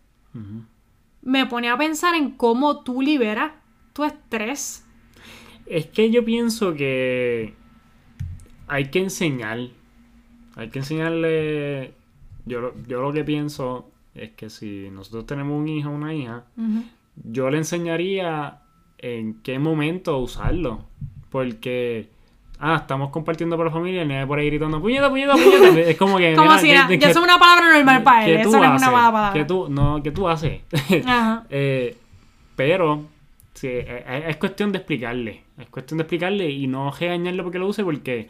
me 1.21 1.45
pone 1.45 1.69
a 1.69 1.77
pensar 1.77 2.15
en 2.15 2.31
cómo 2.31 2.81
tú 2.81 3.01
liberas 3.01 3.51
tu 3.93 4.03
estrés. 4.03 4.85
Es 5.69 5.85
que 5.87 6.09
yo 6.09 6.25
pienso 6.25 6.73
que 6.73 7.53
hay 8.67 8.85
que 8.85 8.99
enseñar. 8.99 9.59
Hay 10.55 10.69
que 10.69 10.79
enseñarle. 10.79 11.93
Yo, 12.45 12.59
lo- 12.61 12.73
yo 12.87 13.01
lo 13.01 13.13
que 13.13 13.23
pienso 13.23 13.89
es 14.15 14.31
que 14.31 14.49
si 14.49 14.89
nosotros 14.91 15.25
tenemos 15.25 15.57
un 15.59 15.67
hijo 15.67 15.89
o 15.89 15.93
una 15.93 16.13
hija, 16.13 16.43
yo 17.23 17.49
le 17.49 17.57
enseñaría 17.59 18.59
en 18.97 19.35
qué 19.43 19.59
momento 19.59 20.17
usarlo. 20.17 20.85
Porque, 21.29 22.09
ah, 22.57 22.77
estamos 22.81 23.11
compartiendo 23.11 23.55
por 23.55 23.67
la 23.67 23.71
familia 23.71 24.01
y 24.03 24.07
nene 24.07 24.25
por 24.25 24.39
ahí 24.39 24.47
gritando, 24.47 24.81
puñeta, 24.81 25.09
puñeta, 25.09 25.33
puñeta. 25.33 25.79
Es 25.91 25.95
como 25.97 26.17
que. 26.17 26.33
Como 26.33 26.47
mira, 26.47 26.59
si 26.59 26.67
que- 26.87 26.99
que- 26.99 27.05
ya 27.05 27.11
es 27.11 27.17
una 27.17 27.37
palabra 27.37 27.77
normal 27.77 28.03
para 28.03 28.25
él, 28.25 28.35
¿qué 28.37 28.41
eso 28.41 28.49
no 28.51 28.57
es 28.57 28.61
una 28.61 28.69
mala 28.79 28.91
palabra. 29.11 29.33
¿Qué 29.33 29.45
tú, 29.45 29.67
no, 29.69 30.01
¿qué 30.01 30.11
tú 30.11 30.27
haces? 30.27 30.61
Ajá. 31.05 31.45
Eh, 31.51 31.95
pero 32.55 33.05
sí, 33.59 33.67
es, 33.67 34.03
es 34.27 34.37
cuestión 34.37 34.71
de 34.71 34.77
explicarle. 34.79 35.43
Es 35.57 35.67
cuestión 35.69 35.97
de 35.97 36.03
explicarle 36.03 36.49
y 36.49 36.67
no 36.67 36.91
regañarle 36.91 37.43
porque 37.43 37.59
lo 37.59 37.67
use, 37.67 37.83
porque 37.83 38.29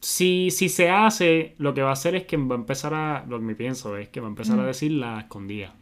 si, 0.00 0.50
si 0.50 0.68
se 0.68 0.90
hace, 0.90 1.54
lo 1.58 1.72
que 1.74 1.82
va 1.82 1.90
a 1.90 1.94
hacer 1.94 2.14
es 2.14 2.24
que 2.24 2.36
va 2.36 2.54
a 2.54 2.58
empezar 2.58 2.92
a. 2.94 3.24
Lo 3.28 3.38
que 3.38 3.44
me 3.44 3.54
pienso 3.54 3.96
es 3.96 4.08
que 4.08 4.20
va 4.20 4.26
a 4.26 4.30
empezar 4.30 4.56
Mm. 4.56 4.60
a 4.60 4.66
decir 4.66 4.92
la 4.92 5.20
escondida. 5.20 5.72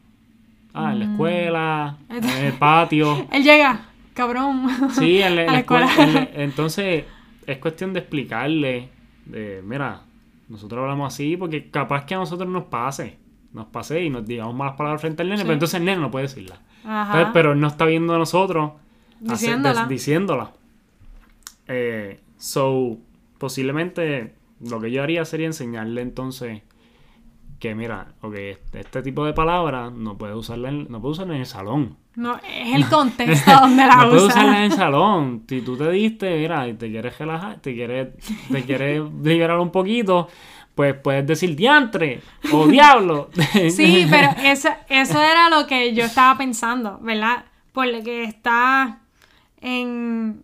Ah, 0.75 0.93
en 0.93 0.99
la 1.01 1.05
escuela, 1.07 1.99
en 2.09 2.25
el 2.25 2.53
patio. 2.55 3.27
Él 3.33 3.43
llega, 3.43 3.89
cabrón. 4.15 4.69
Sí, 4.93 5.21
en 5.21 5.37
la, 5.37 5.45
en 5.45 5.55
escuela. 5.57 5.87
escuela. 5.87 6.09
en 6.09 6.15
la- 6.15 6.45
entonces, 6.45 7.05
es 7.47 7.59
cuestión 7.59 7.93
de 7.93 8.01
explicarle. 8.01 8.89
De, 9.27 9.63
mira, 9.65 10.03
nosotros 10.49 10.81
hablamos 10.83 11.13
así 11.13 11.37
porque 11.37 11.69
capaz 11.71 12.05
que 12.07 12.15
a 12.15 12.19
nosotros 12.19 12.49
nos 12.49 12.65
pase. 12.65 13.17
Nos 13.53 13.67
pase 13.67 14.03
y 14.03 14.09
nos 14.11 14.27
digamos 14.27 14.55
malas 14.55 14.77
palabras 14.77 15.01
frente 15.01 15.23
al 15.23 15.29
nene, 15.29 15.39
Sí. 15.39 15.45
pero 15.45 15.53
entonces 15.55 15.79
el 15.79 15.85
nene 15.85 16.01
no 16.01 16.11
puede 16.11 16.25
decirla. 16.27 16.61
Ajá. 16.85 17.13
Entonces, 17.13 17.29
pero 17.35 17.53
él 17.53 17.61
no 17.61 17.69
está 17.69 17.85
viendo 17.85 18.15
a 18.15 18.19
nosotros 18.19 18.73
hacer- 19.25 19.31
Diciéndola. 19.31 19.87
diciéndola. 19.87 20.53
Eh, 21.69 22.21
so, 22.39 22.97
posiblemente 23.39 24.35
lo 24.61 24.81
que 24.81 24.91
yo 24.91 25.03
haría 25.03 25.25
sería 25.25 25.47
enseñarle 25.47 26.03
entonces 26.03 26.63
que, 27.59 27.75
mira, 27.77 28.15
ok, 28.23 28.35
este, 28.35 28.81
este 28.81 29.03
tipo 29.03 29.25
de 29.25 29.33
palabras 29.33 29.93
no 29.93 30.19
puedes 30.19 30.35
usarla 30.37 30.69
en, 30.71 30.87
no 30.91 31.01
puedes 31.01 31.19
usarla 31.19 31.35
en 31.35 31.41
el 31.41 31.47
salón. 31.47 31.97
No, 32.17 32.37
es 32.39 32.75
el 32.75 32.89
contexto 32.89 33.51
donde 33.53 33.87
la 33.87 33.97
no 33.97 34.09
puedes 34.11 34.25
usa. 34.25 34.35
usarla 34.41 34.59
en 34.59 34.65
el 34.65 34.73
salón. 34.73 35.45
Si 35.49 35.61
tú 35.63 35.77
te 35.77 35.89
diste, 35.91 36.37
mira, 36.39 36.67
y 36.69 36.75
te 36.75 36.91
quieres 36.91 37.17
relajar, 37.19 37.61
te 37.61 37.73
quieres, 37.75 38.09
te 38.51 38.63
quieres 38.65 39.03
liberar 39.23 39.61
un 39.61 39.71
poquito, 39.71 40.29
pues 40.75 40.95
puedes 40.95 41.27
decir 41.27 41.55
diantre 41.57 42.23
o 42.53 42.67
diablo. 42.69 43.31
Sí, 43.71 44.07
pero 44.11 44.29
eso, 44.43 44.69
eso 44.89 45.21
era 45.23 45.49
lo 45.51 45.67
que 45.67 45.95
yo 45.95 46.05
estaba 46.05 46.37
pensando, 46.39 46.99
¿verdad? 47.03 47.45
Por 47.73 47.87
lo 47.89 48.03
que 48.03 48.25
está 48.25 49.01
en, 49.61 50.43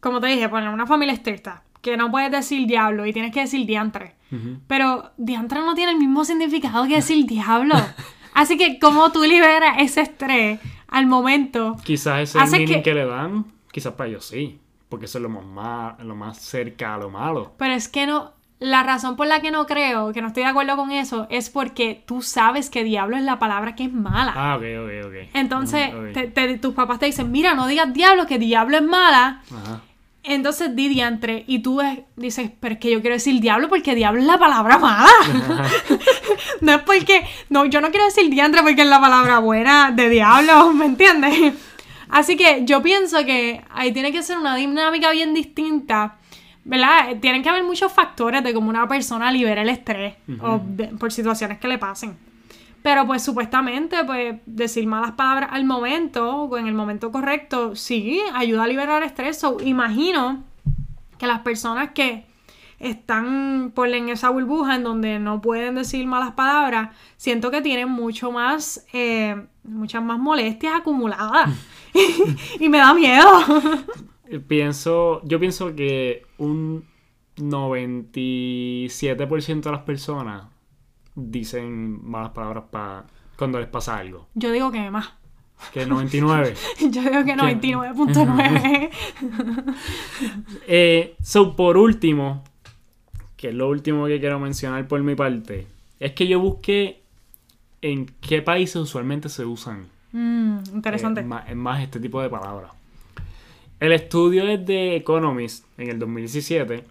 como 0.00 0.20
te 0.20 0.28
dije, 0.28 0.48
por 0.48 0.62
una 0.62 0.86
familia 0.86 1.14
estricta, 1.14 1.62
que 1.80 1.96
no 1.96 2.10
puedes 2.10 2.30
decir 2.30 2.66
diablo 2.66 3.06
y 3.06 3.12
tienes 3.12 3.32
que 3.32 3.40
decir 3.40 3.66
diantre. 3.66 4.14
Pero 4.66 5.12
diantre 5.16 5.60
no 5.60 5.74
tiene 5.74 5.92
el 5.92 5.98
mismo 5.98 6.22
significado 6.22 6.86
que 6.86 6.96
decir 6.96 7.24
diablo. 7.26 7.74
Así 8.34 8.58
que, 8.58 8.78
¿cómo 8.78 9.10
tú 9.10 9.24
liberas 9.24 9.76
ese 9.78 10.02
estrés 10.02 10.60
al 10.86 11.06
momento? 11.06 11.76
Quizás 11.82 12.20
ese 12.36 12.38
es 12.42 12.52
el 12.52 12.66
que- 12.66 12.82
que... 12.82 12.94
le 12.94 13.06
dan, 13.06 13.46
quizás 13.72 13.94
para 13.94 14.10
ellos 14.10 14.26
sí, 14.26 14.60
porque 14.90 15.06
eso 15.06 15.16
es 15.18 15.22
lo 15.22 15.30
más, 15.30 15.98
lo 16.04 16.14
más 16.14 16.38
cerca 16.38 16.94
a 16.94 16.98
lo 16.98 17.08
malo. 17.10 17.54
Pero 17.56 17.72
es 17.72 17.88
que 17.88 18.06
no, 18.06 18.32
la 18.60 18.82
razón 18.82 19.14
por 19.16 19.26
la 19.28 19.40
que 19.40 19.50
no 19.52 19.66
creo, 19.66 20.12
que 20.12 20.20
no 20.20 20.28
estoy 20.28 20.42
de 20.42 20.48
acuerdo 20.48 20.76
con 20.76 20.90
eso, 20.90 21.26
es 21.30 21.48
porque 21.48 22.02
tú 22.06 22.22
sabes 22.22 22.70
que 22.70 22.82
diablo 22.84 23.16
es 23.16 23.22
la 23.22 23.38
palabra 23.38 23.74
que 23.76 23.84
es 23.84 23.92
mala. 23.92 24.32
Ah, 24.36 24.56
ok, 24.56 24.62
ok, 24.82 25.06
ok. 25.06 25.14
Entonces, 25.34 25.92
Mm, 25.94 26.06
ok. 26.08 26.12
te- 26.12 26.26
te- 26.28 26.58
tus 26.58 26.74
papás 26.74 26.98
te 26.98 27.06
dicen, 27.06 27.30
mira, 27.30 27.54
no 27.54 27.66
digas 27.68 27.92
diablo, 27.94 28.26
que 28.26 28.38
diablo 28.38 28.76
es 28.78 28.82
mala. 28.82 29.42
Ajá. 29.54 29.82
Entonces 30.24 30.74
di 30.76 30.88
diantre. 30.88 31.44
Y 31.46 31.60
tú 31.60 31.80
dices, 32.16 32.50
pero 32.60 32.74
es 32.74 32.80
que 32.80 32.90
yo 32.90 33.00
quiero 33.00 33.14
decir 33.14 33.40
diablo 33.40 33.68
porque 33.68 33.94
diablo 33.94 34.20
es 34.20 34.26
la 34.26 34.36
palabra 34.38 34.76
mala. 34.78 35.08
no 36.60 36.72
es 36.72 36.82
porque. 36.82 37.24
No, 37.48 37.64
yo 37.64 37.80
no 37.80 37.90
quiero 37.90 38.04
decir 38.06 38.28
diantre 38.30 38.62
porque 38.62 38.82
es 38.82 38.88
la 38.88 39.00
palabra 39.00 39.38
buena 39.38 39.90
de 39.92 40.08
diablo, 40.08 40.72
¿me 40.72 40.86
entiendes? 40.86 41.54
Así 42.10 42.36
que 42.36 42.62
yo 42.64 42.82
pienso 42.82 43.24
que 43.24 43.62
ahí 43.70 43.92
tiene 43.92 44.12
que 44.12 44.22
ser 44.22 44.38
una 44.38 44.56
dinámica 44.56 45.10
bien 45.10 45.34
distinta 45.34 46.16
¿verdad? 46.68 47.16
Tienen 47.20 47.42
que 47.42 47.48
haber 47.48 47.64
muchos 47.64 47.90
factores 47.90 48.44
de 48.44 48.52
cómo 48.52 48.68
una 48.68 48.86
persona 48.86 49.32
libera 49.32 49.62
el 49.62 49.70
estrés 49.70 50.14
o 50.40 50.60
de- 50.64 50.88
por 50.88 51.10
situaciones 51.10 51.58
que 51.58 51.66
le 51.66 51.78
pasen. 51.78 52.16
Pero 52.82 53.06
pues 53.06 53.22
supuestamente, 53.24 54.04
pues 54.04 54.36
decir 54.46 54.86
malas 54.86 55.12
palabras 55.12 55.48
al 55.52 55.64
momento 55.64 56.42
o 56.42 56.58
en 56.58 56.66
el 56.68 56.74
momento 56.74 57.10
correcto, 57.10 57.74
sí, 57.74 58.20
ayuda 58.34 58.64
a 58.64 58.66
liberar 58.68 59.02
estrés. 59.02 59.38
So, 59.38 59.56
imagino 59.64 60.44
que 61.18 61.26
las 61.26 61.40
personas 61.40 61.90
que 61.92 62.26
están 62.78 63.72
por 63.74 63.88
en 63.88 64.10
esa 64.10 64.28
burbuja 64.30 64.76
en 64.76 64.84
donde 64.84 65.18
no 65.18 65.40
pueden 65.40 65.74
decir 65.74 66.06
malas 66.06 66.32
palabras, 66.32 66.90
siento 67.16 67.50
que 67.50 67.62
tienen 67.62 67.88
mucho 67.88 68.30
más, 68.30 68.86
eh, 68.92 69.42
muchas 69.64 70.02
más 70.02 70.18
molestias 70.18 70.74
acumuladas. 70.76 71.50
y 72.60 72.68
me 72.68 72.78
da 72.78 72.92
miedo. 72.94 73.26
Pienso, 74.46 75.20
yo 75.24 75.40
pienso 75.40 75.74
que 75.74 76.27
un 76.38 76.84
97% 77.36 79.60
de 79.62 79.70
las 79.72 79.82
personas 79.82 80.44
dicen 81.14 82.00
malas 82.08 82.30
palabras 82.30 82.64
pa- 82.70 83.04
cuando 83.36 83.58
les 83.60 83.68
pasa 83.68 83.96
algo. 83.98 84.26
Yo 84.34 84.50
digo 84.52 84.70
que 84.72 84.90
más. 84.90 85.12
Que 85.72 85.86
99. 85.86 86.54
Yo 86.90 87.02
digo 87.02 87.24
que 87.24 87.34
99.9. 87.36 88.90
Eh, 90.66 91.16
so, 91.22 91.54
por 91.56 91.76
último, 91.76 92.42
que 93.36 93.48
es 93.48 93.54
lo 93.54 93.68
último 93.68 94.06
que 94.06 94.20
quiero 94.20 94.38
mencionar 94.38 94.86
por 94.88 95.02
mi 95.02 95.14
parte, 95.14 95.66
es 96.00 96.12
que 96.12 96.26
yo 96.28 96.40
busqué 96.40 97.02
en 97.82 98.06
qué 98.20 98.42
países 98.42 98.76
usualmente 98.76 99.28
se 99.28 99.44
usan 99.44 99.86
Mm, 100.12 100.58
interesante. 100.74 101.20
eh, 101.20 101.24
más, 101.24 101.54
más 101.54 101.82
este 101.82 102.00
tipo 102.00 102.20
de 102.22 102.30
palabras. 102.30 102.72
El 103.80 103.92
estudio 103.92 104.44
es 104.48 104.64
de 104.66 104.96
Economist 104.96 105.64
en 105.78 105.90
el 105.90 105.98
2017 105.98 106.84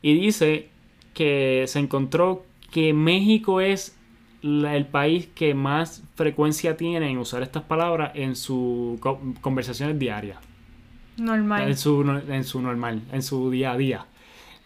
y 0.00 0.14
dice 0.14 0.68
que 1.14 1.64
se 1.66 1.78
encontró 1.78 2.44
que 2.70 2.92
México 2.92 3.60
es 3.60 3.96
la- 4.42 4.76
el 4.76 4.86
país 4.86 5.28
que 5.34 5.54
más 5.54 6.02
frecuencia 6.14 6.76
tiene 6.76 7.10
en 7.10 7.18
usar 7.18 7.42
estas 7.42 7.62
palabras 7.64 8.12
en 8.14 8.34
sus 8.36 8.98
co- 9.00 9.20
conversaciones 9.40 9.98
diarias. 9.98 10.38
Normal. 11.16 11.68
En 11.68 11.76
su, 11.76 12.00
en 12.28 12.44
su 12.44 12.60
normal, 12.62 13.02
en 13.12 13.22
su 13.22 13.50
día 13.50 13.72
a 13.72 13.76
día. 13.76 14.06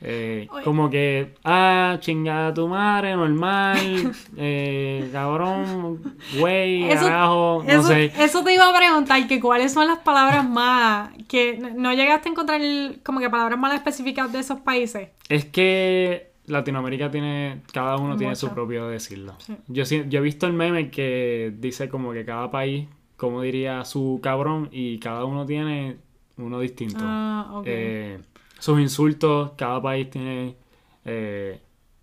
Eh, 0.08 0.46
como 0.62 0.88
que, 0.88 1.34
ah, 1.42 1.96
chingada 1.98 2.54
tu 2.54 2.68
madre, 2.68 3.16
normal, 3.16 3.76
eh, 4.36 5.08
cabrón, 5.12 6.00
güey, 6.38 6.88
carajo, 6.88 7.64
no 7.66 7.72
Eso, 7.72 7.88
sé. 7.88 8.12
eso 8.16 8.44
te 8.44 8.54
iba 8.54 8.68
a 8.70 8.78
preguntar, 8.78 9.26
que 9.26 9.40
cuáles 9.40 9.72
son 9.72 9.88
las 9.88 9.98
palabras 9.98 10.48
más 10.48 11.10
que 11.26 11.58
no 11.74 11.92
llegaste 11.92 12.28
a 12.28 12.32
encontrar 12.32 12.60
como 13.02 13.18
que 13.18 13.28
palabras 13.28 13.58
más 13.58 13.74
específicas 13.74 14.32
de 14.32 14.38
esos 14.38 14.60
países. 14.60 15.08
Es 15.28 15.44
que 15.46 16.30
Latinoamérica 16.46 17.10
tiene, 17.10 17.62
cada 17.72 17.96
uno 17.96 18.16
tiene 18.16 18.36
su 18.36 18.50
propio 18.50 18.86
decirlo. 18.86 19.34
Sí. 19.38 19.56
Yo, 19.66 19.82
yo 19.82 20.20
he 20.20 20.22
visto 20.22 20.46
el 20.46 20.52
meme 20.52 20.90
que 20.90 21.52
dice 21.58 21.88
como 21.88 22.12
que 22.12 22.24
cada 22.24 22.48
país, 22.52 22.86
como 23.16 23.42
diría 23.42 23.84
su 23.84 24.20
cabrón, 24.22 24.68
y 24.70 25.00
cada 25.00 25.24
uno 25.24 25.44
tiene 25.46 25.96
uno 26.36 26.60
distinto. 26.60 27.00
Ah, 27.00 27.48
ok. 27.54 27.64
Eh, 27.66 28.18
sus 28.66 28.80
insultos, 28.80 29.52
cada 29.56 29.80
país 29.80 30.10
tiene 30.10 30.54
eh, 31.04 31.58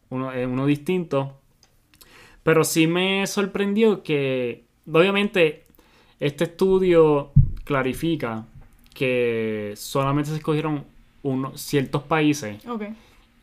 uno, 0.09 0.31
eh, 0.33 0.45
uno 0.45 0.65
distinto. 0.65 1.37
Pero 2.43 2.63
sí 2.63 2.87
me 2.87 3.25
sorprendió 3.27 4.01
que, 4.03 4.63
obviamente, 4.91 5.63
este 6.19 6.45
estudio 6.45 7.31
clarifica 7.63 8.45
que 8.93 9.73
solamente 9.75 10.29
se 10.31 10.37
escogieron 10.37 10.83
unos 11.23 11.59
ciertos 11.61 12.03
países. 12.03 12.57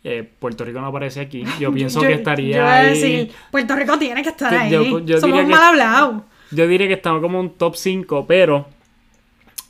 Eh, 0.03 0.29
Puerto 0.39 0.65
Rico 0.65 0.81
no 0.81 0.87
aparece 0.87 1.21
aquí. 1.21 1.45
Yo 1.61 1.73
pienso 1.73 2.01
Yo- 2.03 2.09
que 2.09 2.15
estaría 2.15 2.57
yo 2.57 2.67
ahí. 2.67 2.89
decir, 2.89 3.33
Puerto 3.51 3.77
Rico 3.77 3.99
tiene 3.99 4.23
que 4.23 4.31
estar 4.31 4.53
ahí. 4.55 4.71
yo- 4.71 5.01
yo 5.01 5.21
Somos 5.21 5.47
mal 5.47 5.63
hablados. 5.63 6.23
Yo 6.51 6.67
diría 6.67 6.89
que 6.89 6.95
estamos 6.95 7.21
como 7.21 7.39
un 7.39 7.51
top 7.51 7.77
5, 7.77 8.27
pero 8.27 8.67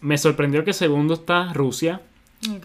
me 0.01 0.17
sorprendió 0.19 0.65
que 0.65 0.73
segundo 0.73 1.15
está 1.15 1.53
Rusia, 1.53 2.01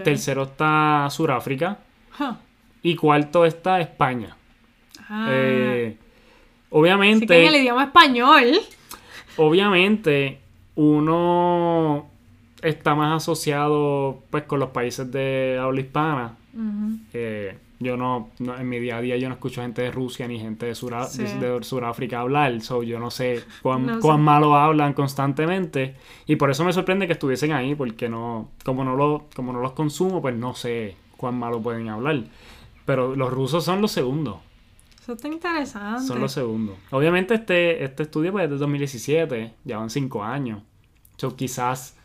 Tercero 0.03 0.43
está 0.43 1.07
Sudáfrica 1.09 1.79
Huh. 2.19 2.33
y 2.81 2.95
cuarto 2.95 3.45
está 3.45 3.81
España. 3.81 4.35
Ah, 5.09 5.27
Eh, 5.29 5.97
así 5.97 6.07
obviamente, 6.69 7.27
que 7.27 7.41
en 7.47 7.53
el 7.53 7.61
idioma 7.61 7.83
español. 7.83 8.59
obviamente, 9.37 10.39
uno 10.75 12.09
está 12.61 12.95
más 12.95 13.21
asociado 13.23 14.23
pues 14.29 14.43
con 14.43 14.59
los 14.59 14.69
países 14.69 15.11
de 15.11 15.57
habla 15.61 15.81
hispana. 15.81 16.37
Eh, 17.13 17.57
yo 17.79 17.97
no, 17.97 18.29
no- 18.39 18.57
en 18.57 18.69
mi 18.69 18.79
día 18.79 18.97
a 18.97 19.01
día 19.01 19.17
yo 19.17 19.27
no 19.27 19.35
escucho 19.35 19.61
gente 19.61 19.81
de 19.81 19.91
Rusia 19.91 20.27
ni 20.27 20.39
gente 20.39 20.65
de, 20.65 20.75
Sura- 20.75 21.05
Sí. 21.07 21.23
de, 21.23 21.35
de 21.59 21.63
Sudáfrica 21.63 22.19
hablar, 22.21 22.61
so 22.61 22.83
yo 22.83 22.99
no 22.99 23.11
sé 23.11 23.43
cuán, 23.61 23.85
No 23.85 23.95
sé. 23.95 23.99
cuán 24.01 24.21
malo 24.21 24.55
hablan 24.55 24.93
constantemente 24.93 25.95
y 26.25 26.35
por 26.37 26.49
eso 26.51 26.63
me 26.63 26.73
sorprende 26.73 27.07
que 27.07 27.13
estuviesen 27.13 27.51
ahí 27.51 27.75
porque 27.75 28.07
no, 28.09 28.49
como 28.63 28.83
no 28.83 28.95
lo, 28.95 29.25
como 29.35 29.51
no 29.53 29.59
los 29.61 29.73
consumo, 29.73 30.21
pues 30.21 30.35
no 30.35 30.53
sé 30.55 30.95
cuán 31.17 31.37
malo 31.37 31.61
pueden 31.61 31.89
hablar. 31.89 32.23
Pero 32.85 33.15
los 33.15 33.31
rusos 33.33 33.63
son 33.65 33.81
los 33.81 33.91
segundos, 33.91 34.37
Eso 35.01 35.13
está 35.13 35.27
interesante. 35.27 36.03
son 36.05 36.19
los 36.21 36.31
segundos. 36.31 36.75
Obviamente 36.91 37.33
este, 37.33 37.83
este 37.83 38.03
estudio 38.03 38.31
pues 38.31 38.45
es 38.45 38.49
de 38.51 38.57
2017, 38.57 39.53
llevan 39.65 39.89
cinco 39.89 40.23
años. 40.23 40.61
So, 41.17 41.35
quizás 41.35 41.97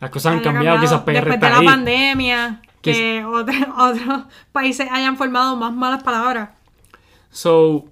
las 0.00 0.10
cosas 0.10 0.34
han 0.34 0.40
cambiado, 0.40 0.80
quizás 0.80 1.00
PR 1.02 1.14
Después 1.14 1.34
está 1.34 1.46
de 1.46 1.52
la 1.52 1.58
ahí. 1.60 1.66
pandemia, 1.66 2.62
Que 2.82 3.24
otro- 3.26 3.74
otros 3.78 4.24
países 4.52 4.88
hayan 4.90 5.16
formado 5.16 5.56
más 5.56 5.72
malas 5.74 6.02
palabras. 6.02 6.50
So, 7.30 7.84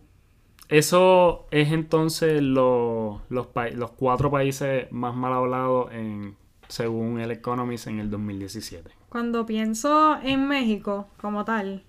eso 0.69 1.47
es 1.51 1.73
entonces 1.73 2.43
lo- 2.43 3.23
los, 3.29 3.49
los 3.75 3.91
cuatro 3.93 4.31
países 4.31 4.91
más 4.91 5.15
mal 5.15 5.33
hablados 5.33 5.93
en, 5.93 6.37
según 6.69 7.21
el 7.21 7.31
Economist 7.31 7.87
en 7.87 8.01
el 8.01 8.11
2017. 8.11 8.91
Cuando 9.09 9.47
pienso 9.47 10.19
en 10.23 10.47
México 10.49 11.09
como 11.21 11.45
tal, 11.45 11.85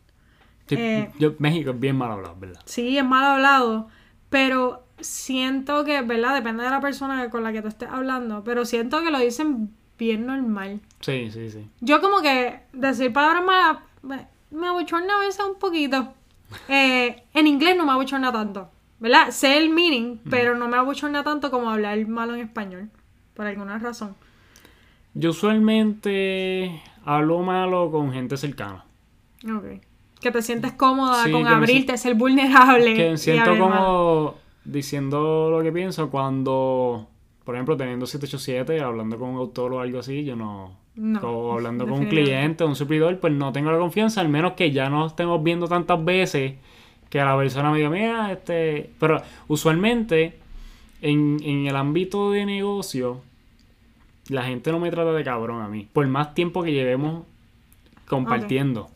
Sí, 0.68 0.76
Eh. 0.78 1.12
yo- 1.18 1.34
México 1.40 1.72
es 1.72 1.80
bien 1.80 1.96
mal 1.98 2.12
hablado, 2.12 2.36
¿verdad? 2.40 2.62
sí 2.66 2.96
es 2.98 3.04
mal 3.04 3.26
hablado, 3.26 3.88
pero 4.30 4.84
siento 5.00 5.84
que, 5.84 6.02
¿verdad? 6.04 6.36
Depende 6.36 6.64
de 6.64 6.70
la 6.70 6.80
persona 6.80 7.28
con 7.32 7.42
la 7.42 7.52
que 7.52 7.64
tú 7.64 7.70
estés 7.70 7.90
hablando, 7.90 8.44
pero 8.44 8.66
siento 8.66 9.02
que 9.02 9.10
lo 9.10 9.18
dicen 9.18 9.74
bien 10.00 10.26
normal. 10.26 10.80
Sí, 11.02 11.30
sí, 11.32 11.52
sí. 11.52 11.68
Yo 11.82 12.02
como 12.02 12.22
que 12.22 12.62
decir 12.74 13.14
palabras 13.14 13.44
malas 13.44 13.78
me, 14.02 14.26
me 14.50 14.68
abochorna 14.68 15.18
a 15.18 15.20
veces 15.20 15.46
un 15.46 15.60
poquito. 15.60 16.14
Eh, 16.68 17.22
en 17.36 17.46
inglés 17.46 17.78
no 17.78 17.86
me 17.86 17.92
abochorna 17.92 18.32
tanto, 18.32 18.72
¿verdad? 19.00 19.30
Sé 19.30 19.56
el 19.58 19.70
meaning, 19.70 20.18
pero 20.32 20.56
no 20.56 20.68
me 20.68 20.78
abochorna 20.78 21.24
tanto 21.24 21.52
como 21.52 21.70
hablar 21.70 22.08
malo 22.08 22.34
en 22.34 22.42
español, 22.42 22.90
por 23.36 23.46
alguna 23.46 23.78
razón. 23.78 24.16
Yo 25.14 25.30
usualmente 25.30 26.82
hablo 27.06 27.40
malo 27.44 27.92
con 27.92 28.12
gente 28.12 28.36
cercana. 28.36 28.84
Ok. 29.46 29.80
Que 30.20 30.32
te 30.32 30.42
sientes 30.42 30.72
cómoda 30.74 31.24
Sí, 31.26 31.32
con 31.32 31.44
me 31.44 31.50
abrirte, 31.50 31.96
ser 32.00 32.16
vulnerable. 32.16 32.96
Que 32.96 33.12
y 33.12 33.18
siento 33.18 33.52
malo. 33.56 33.60
como 33.60 34.36
diciendo 34.66 35.50
lo 35.52 35.62
que 35.62 35.72
pienso 35.72 36.10
cuando, 36.10 37.08
por 37.44 37.56
ejemplo, 37.56 37.78
teniendo 37.78 38.06
787, 38.06 38.82
hablando 38.82 39.18
con 39.18 39.30
un 39.30 39.38
autor 39.38 39.74
o 39.74 39.80
algo 39.80 40.00
así, 40.00 40.24
yo 40.24 40.36
no... 40.36 40.78
No, 40.96 41.22
o 41.22 41.54
hablando 41.54 41.86
con 41.86 42.00
un 42.00 42.06
cliente 42.08 42.64
o 42.64 42.68
un 42.68 42.76
suplidor, 42.76 43.20
pues 43.20 43.32
no 43.32 43.54
tengo 43.54 43.72
la 43.72 43.78
confianza, 43.78 44.20
al 44.20 44.28
menos 44.28 44.54
que 44.54 44.72
ya 44.72 44.90
nos 44.90 45.12
estemos 45.12 45.42
viendo 45.42 45.68
tantas 45.68 46.04
veces 46.04 46.56
que 47.10 47.20
la 47.20 47.38
persona 47.38 47.72
me 47.72 47.78
diga, 47.78 47.90
mira, 47.90 48.32
este... 48.32 48.90
Pero 49.00 49.22
usualmente 49.48 50.38
en, 51.02 51.38
en 51.42 51.68
el 51.68 51.76
ámbito 51.76 52.32
de 52.32 52.46
negocio, 52.46 53.22
la 54.30 54.44
gente 54.44 54.72
no 54.72 54.80
me 54.80 54.92
trata 54.92 55.12
de 55.14 55.24
cabrón 55.24 55.62
a 55.62 55.68
mí. 55.68 55.88
Por 55.92 56.08
más 56.08 56.34
tiempo 56.34 56.64
que 56.64 56.72
llevemos 56.72 57.24
compartiendo. 58.08 58.90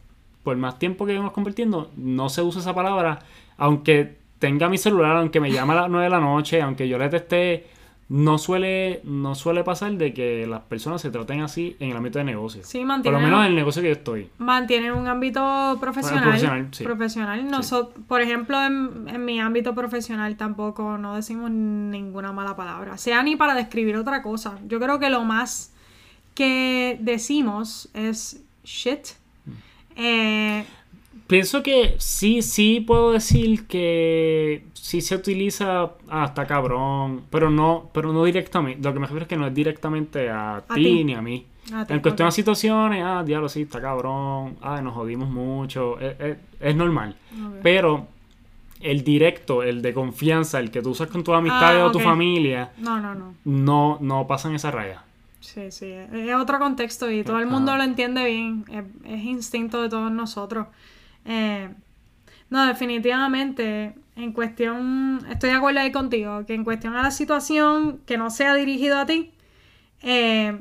Por 0.44 0.58
más 0.58 0.78
tiempo 0.78 1.06
que 1.06 1.14
llevemos 1.14 1.34
compartiendo, 1.34 1.90
no 1.96 2.30
se 2.30 2.42
usa 2.42 2.62
esa 2.62 2.76
palabra. 2.76 3.20
Aunque 3.58 4.18
tenga 4.40 4.68
mi 4.68 4.78
celular, 4.78 5.16
aunque 5.16 5.40
me 5.40 5.52
llame 5.52 5.74
a 5.74 5.82
las 5.84 5.90
9 5.90 6.04
de 6.04 6.10
la 6.10 6.20
noche, 6.20 6.62
aunque 6.62 6.88
yo 6.90 6.98
le 6.98 7.08
teste, 7.10 7.68
no 8.10 8.38
suele, 8.38 9.02
no 9.06 9.34
suele 9.34 9.64
pasar 9.64 9.94
de 9.94 10.14
que 10.14 10.46
las 10.46 10.62
personas 10.62 11.02
se 11.02 11.10
traten 11.10 11.42
así 11.42 11.76
en 11.80 11.92
el 11.92 11.98
ámbito 11.98 12.20
de 12.20 12.26
negocio. 12.26 12.62
Sí, 12.64 12.80
Por 12.80 12.88
mantienen, 12.88 13.20
lo 13.22 13.26
menos 13.26 13.40
en 13.42 13.48
el 13.48 13.56
negocio 13.56 13.82
que 13.82 13.88
yo 13.90 13.94
estoy. 13.94 14.30
mantienen 14.38 14.92
un 14.94 15.08
ámbito 15.08 15.78
profesional. 15.80 16.24
profesional, 16.24 16.68
sí. 16.72 16.84
profesional. 16.84 17.50
Por 18.08 18.22
ejemplo, 18.22 18.64
en, 18.64 19.08
en 19.08 19.26
mi 19.26 19.40
ámbito 19.40 19.74
profesional 19.74 20.36
tampoco 20.36 20.98
no 20.98 21.16
decimos 21.16 21.50
ninguna 21.52 22.32
mala 22.32 22.56
palabra. 22.56 22.98
Sea 22.98 23.24
ni 23.24 23.36
para 23.36 23.56
describir 23.56 23.96
otra 23.96 24.22
cosa. 24.22 24.60
Yo 24.68 24.80
creo 24.80 25.00
que 25.00 25.10
lo 25.10 25.24
más 25.24 25.74
que 26.36 26.98
decimos 27.02 27.90
es 27.94 28.44
shit. 28.64 29.08
Mm. 29.46 29.52
Eh, 29.96 30.66
Pienso 31.34 31.64
que 31.64 31.96
sí, 31.98 32.44
sí 32.44 32.80
puedo 32.80 33.12
decir 33.14 33.66
que 33.66 34.66
sí 34.74 35.02
se 35.02 35.16
utiliza 35.16 35.90
hasta 36.08 36.46
cabrón, 36.46 37.24
pero 37.32 37.50
no, 37.50 37.90
pero 37.92 38.14
no 38.14 38.24
directamente. 38.24 38.84
Lo 38.84 38.94
que 38.94 39.00
me 39.00 39.08
refiero 39.08 39.24
es 39.24 39.28
que 39.30 39.36
no 39.36 39.48
es 39.48 39.54
directamente 39.56 40.30
a, 40.30 40.58
A 40.58 40.62
ti, 40.62 41.04
ni 41.04 41.16
a 41.16 41.24
mí. 41.24 41.48
A 41.74 41.86
ti, 41.86 41.94
En 41.94 42.02
cuestión 42.02 42.28
a 42.28 42.32
situaciones, 42.32 43.04
ah, 43.04 43.24
diablo, 43.26 43.50
sí, 43.50 43.64
está 43.64 43.82
cabrón, 43.82 44.58
ah, 44.62 44.80
nos 44.84 44.94
jodimos 44.94 45.28
mucho, 45.28 46.00
es, 46.00 46.20
es- 46.20 46.38
es 46.60 46.76
normal. 46.76 47.16
Pero 47.64 48.06
el 48.80 49.04
directo, 49.04 49.64
el 49.64 49.82
de 49.82 49.92
confianza, 49.92 50.60
el 50.60 50.70
que 50.70 50.84
tú 50.84 50.92
usas 50.92 51.08
con 51.08 51.24
tus 51.24 51.34
amistades 51.34 51.82
Ah, 51.82 51.86
o 51.88 51.92
tu 51.92 52.00
familia, 52.00 52.74
No, 52.78 53.00
no, 53.00 53.16
no. 53.16 53.34
no, 53.46 53.98
no 54.02 54.28
pasan 54.28 54.54
esa 54.54 54.70
raya. 54.70 55.02
Sí, 55.40 55.72
sí, 55.72 55.88
es 55.92 56.36
otro 56.36 56.60
contexto 56.60 57.10
y 57.10 57.24
todo 57.24 57.40
el 57.40 57.48
mundo 57.48 57.76
lo 57.76 57.82
entiende 57.82 58.24
bien, 58.24 58.66
es, 58.72 58.84
es 59.12 59.24
instinto 59.24 59.82
de 59.82 59.90
todos 59.90 60.12
nosotros. 60.12 60.68
Eh, 61.26 61.70
no, 62.50 62.66
definitivamente, 62.68 63.96
en 64.16 64.32
cuestión, 64.34 65.26
estoy 65.30 65.50
de 65.52 65.56
acuerdo 65.56 65.80
ahí 65.80 65.92
contigo, 65.92 66.46
que 66.46 66.54
en 66.54 66.64
cuestión 66.64 66.96
a 66.96 67.02
la 67.04 67.12
situación 67.12 68.00
que 68.06 68.18
no 68.18 68.30
sea 68.30 68.54
dirigido 68.56 68.98
a 69.00 69.06
ti, 69.06 69.32
eh, 70.02 70.58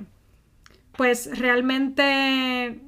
pues 0.96 1.38
realmente 1.38 2.80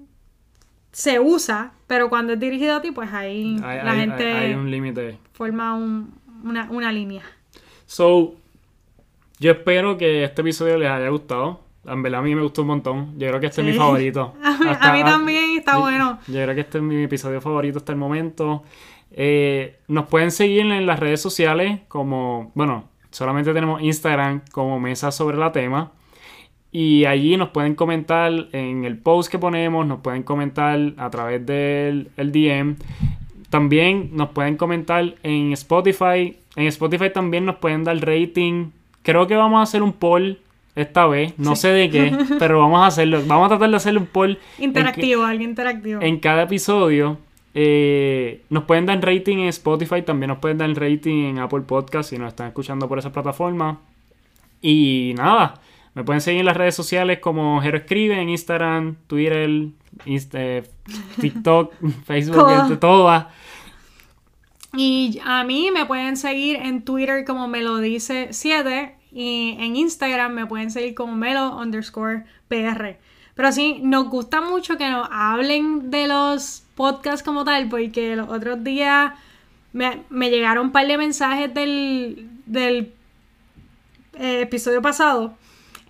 se 0.92 1.18
usa, 1.20 1.72
pero 1.86 2.08
cuando 2.08 2.34
es 2.34 2.40
dirigido 2.40 2.76
a 2.76 2.80
ti, 2.82 2.92
pues 2.92 3.12
ahí 3.12 3.56
Hay, 3.62 3.84
la 3.84 3.92
hay- 3.92 3.98
gente 4.00 4.32
hay- 4.32 4.46
hay 4.46 4.54
un 4.54 4.70
límite. 4.70 5.18
forma 5.32 5.74
un- 5.74 6.14
una, 6.44 6.70
una 6.70 6.92
línea. 6.92 7.22
So, 7.86 8.34
yo 9.38 9.52
espero 9.52 9.98
que 9.98 10.24
este 10.24 10.42
episodio 10.42 10.78
les 10.78 10.88
haya 10.88 11.08
gustado. 11.08 11.60
En 11.86 12.02
verdad 12.02 12.20
a 12.20 12.22
mí 12.22 12.34
me 12.34 12.42
gustó 12.42 12.62
un 12.62 12.68
montón. 12.68 13.12
Yo 13.18 13.28
creo 13.28 13.40
que 13.40 13.46
este 13.46 13.60
es 13.60 13.66
mi 13.66 13.72
favorito. 13.74 14.34
A 14.42 14.50
mí- 14.58 14.66
a 14.80 14.92
mí 14.92 15.02
también 15.04 15.58
está 15.58 15.72
yo- 15.74 15.80
bueno. 15.80 16.18
Yo 16.26 16.34
creo 16.42 16.54
que 16.54 16.60
este 16.62 16.78
es 16.78 16.84
mi 16.84 17.02
episodio 17.02 17.40
favorito 17.40 17.78
hasta 17.78 17.92
el 17.92 17.98
momento. 17.98 18.62
Eh, 19.12 19.76
nos 19.88 20.06
pueden 20.06 20.30
seguir 20.30 20.60
en 20.62 20.86
las 20.86 20.98
redes 20.98 21.20
sociales 21.20 21.80
como, 21.88 22.50
bueno, 22.54 22.84
solamente 23.10 23.52
tenemos 23.52 23.80
Instagram 23.82 24.40
como 24.52 24.80
Mesa 24.80 25.10
sobre 25.12 25.36
la 25.36 25.52
tema. 25.52 25.92
Y 26.72 27.04
allí 27.04 27.36
nos 27.36 27.50
pueden 27.50 27.76
comentar 27.76 28.32
en 28.50 28.84
el 28.84 28.98
post 28.98 29.30
que 29.30 29.38
ponemos, 29.38 29.86
nos 29.86 30.00
pueden 30.00 30.24
comentar 30.24 30.78
a 30.96 31.10
través 31.10 31.46
del 31.46 32.10
el 32.16 32.32
DM. 32.32 32.76
También 33.50 34.10
nos 34.14 34.30
pueden 34.30 34.56
comentar 34.56 35.14
en 35.22 35.52
Spotify. 35.52 36.36
En 36.56 36.66
Spotify 36.66 37.10
también 37.12 37.44
nos 37.44 37.56
pueden 37.56 37.84
dar 37.84 37.96
rating. 37.98 38.70
Creo 39.02 39.26
que 39.28 39.36
vamos 39.36 39.60
a 39.60 39.62
hacer 39.62 39.82
un 39.82 39.92
poll 39.92 40.38
esta 40.76 41.06
vez. 41.06 41.34
No 41.38 41.54
sé 41.56 41.68
de 41.68 41.90
qué, 41.90 42.16
pero 42.38 42.58
vamos 42.60 42.80
a 42.82 42.86
hacerlo. 42.86 43.22
Vamos 43.26 43.46
a 43.46 43.48
tratar 43.50 43.70
de 43.70 43.76
hacer 43.76 43.96
un 43.98 44.06
poll 44.06 44.30
en 44.30 44.36
que- 44.56 44.64
Interactivo, 44.64 45.24
algo 45.24 45.42
interactivo. 45.44 46.00
en 46.02 46.18
cada 46.20 46.42
episodio. 46.42 47.18
eh, 47.56 48.42
nos 48.50 48.64
pueden 48.64 48.84
dar 48.86 49.00
rating 49.00 49.38
en 49.38 49.48
Spotify, 49.48 50.02
también 50.02 50.28
nos 50.28 50.38
pueden 50.38 50.58
dar 50.58 50.68
rating 50.74 51.26
en 51.26 51.38
Apple 51.38 51.60
Podcast 51.60 52.10
si 52.10 52.18
nos 52.18 52.28
están 52.28 52.48
escuchando 52.48 52.88
por 52.88 52.98
esa 52.98 53.12
plataforma. 53.12 53.80
Y 54.60 55.14
nada, 55.16 55.60
me 55.94 56.02
pueden 56.02 56.20
seguir 56.20 56.40
en 56.40 56.46
las 56.46 56.56
redes 56.56 56.74
sociales 56.74 57.20
como 57.20 57.60
Jero 57.60 57.76
Escribe, 57.78 58.20
en 58.20 58.28
Instagram, 58.28 58.96
Twitter, 59.06 59.48
Insta- 60.06 60.38
eh, 60.40 60.62
TikTok, 61.20 61.72
Facebook, 62.04 62.80
todas. 62.80 63.26
Y 64.76 65.20
a 65.24 65.44
mí 65.44 65.70
me 65.72 65.86
pueden 65.86 66.16
seguir 66.16 66.56
en 66.56 66.82
Twitter 66.84 67.24
como 67.24 67.46
me 67.46 67.62
lo 67.62 67.78
dice 67.78 68.28
7 68.32 68.96
y 69.14 69.56
en 69.60 69.76
Instagram 69.76 70.32
me 70.32 70.46
pueden 70.46 70.70
seguir 70.70 70.94
como 70.94 71.14
melo 71.14 71.56
underscore 71.56 72.24
PR. 72.48 72.98
Pero 73.34 73.52
sí, 73.52 73.80
nos 73.82 74.08
gusta 74.08 74.40
mucho 74.40 74.76
que 74.76 74.90
nos 74.90 75.08
hablen 75.10 75.90
de 75.90 76.08
los 76.08 76.64
podcasts 76.74 77.22
como 77.22 77.44
tal, 77.44 77.68
porque 77.68 78.16
los 78.16 78.28
otros 78.28 78.62
días 78.64 79.12
me, 79.72 80.02
me 80.10 80.30
llegaron 80.30 80.66
un 80.66 80.72
par 80.72 80.86
de 80.86 80.98
mensajes 80.98 81.54
del, 81.54 82.28
del 82.46 82.92
eh, 84.18 84.42
episodio 84.42 84.82
pasado 84.82 85.36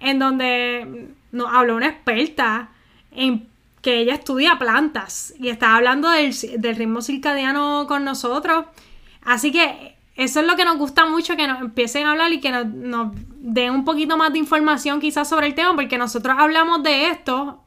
en 0.01 0.18
donde 0.18 1.09
nos 1.33 1.53
habló 1.53 1.77
una 1.77 1.89
experta 1.89 2.70
en 3.11 3.49
que 3.81 3.99
ella 3.99 4.14
estudia 4.14 4.59
plantas 4.59 5.35
y 5.39 5.49
estaba 5.49 5.77
hablando 5.77 6.11
del, 6.11 6.35
del 6.59 6.77
ritmo 6.77 7.03
circadiano 7.03 7.87
con 7.87 8.05
nosotros. 8.05 8.66
Así 9.22 9.53
que 9.53 9.93
eso 10.17 10.41
es 10.41 10.47
lo 10.47 10.57
que 10.57 10.65
nos 10.65 10.79
gusta 10.79 11.07
mucho, 11.07 11.37
que 11.37 11.47
nos 11.47 11.61
empiecen 11.61 12.07
a 12.07 12.12
hablar 12.12 12.33
y 12.33 12.41
que 12.41 12.51
nos, 12.53 13.09
den 13.39 13.73
un 13.73 13.85
poquito 13.85 14.17
más 14.17 14.33
de 14.33 14.39
información 14.39 15.01
quizás 15.01 15.29
sobre 15.29 15.49
el 15.49 15.55
tema, 15.55 15.75
porque 15.75 15.99
nosotros 15.99 16.37
hablamos 16.39 16.83
de 16.83 17.09
esto, 17.09 17.62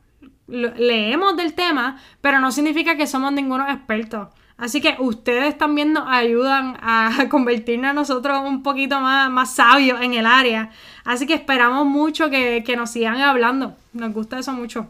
leemos 0.47 1.35
del 1.35 1.53
tema, 1.53 1.97
pero 2.21 2.39
no 2.39 2.51
significa 2.51 2.95
que 2.95 3.05
somos 3.05 3.33
ningunos 3.33 3.69
expertos. 3.69 4.29
Así 4.57 4.81
que 4.81 4.95
ustedes 4.97 5.55
también 5.57 5.93
nos 5.93 6.07
ayudan 6.07 6.77
a 6.81 7.25
convertirnos 7.29 7.91
a 7.91 7.93
nosotros 7.93 8.41
un 8.43 8.63
poquito 8.63 8.99
más, 9.01 9.29
más 9.29 9.53
sabios 9.53 10.01
en 10.01 10.13
el 10.13 10.25
área. 10.25 10.71
Así 11.03 11.27
que 11.27 11.35
esperamos 11.35 11.85
mucho 11.85 12.29
que, 12.29 12.63
que 12.65 12.75
nos 12.75 12.89
sigan 12.89 13.21
hablando. 13.21 13.75
Nos 13.93 14.13
gusta 14.13 14.39
eso 14.39 14.53
mucho. 14.53 14.87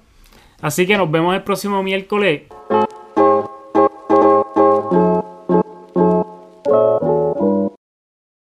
Así 0.62 0.88
que 0.88 0.98
nos 0.98 1.12
vemos 1.12 1.36
el 1.36 1.44
próximo 1.44 1.84
miércoles 1.84 2.44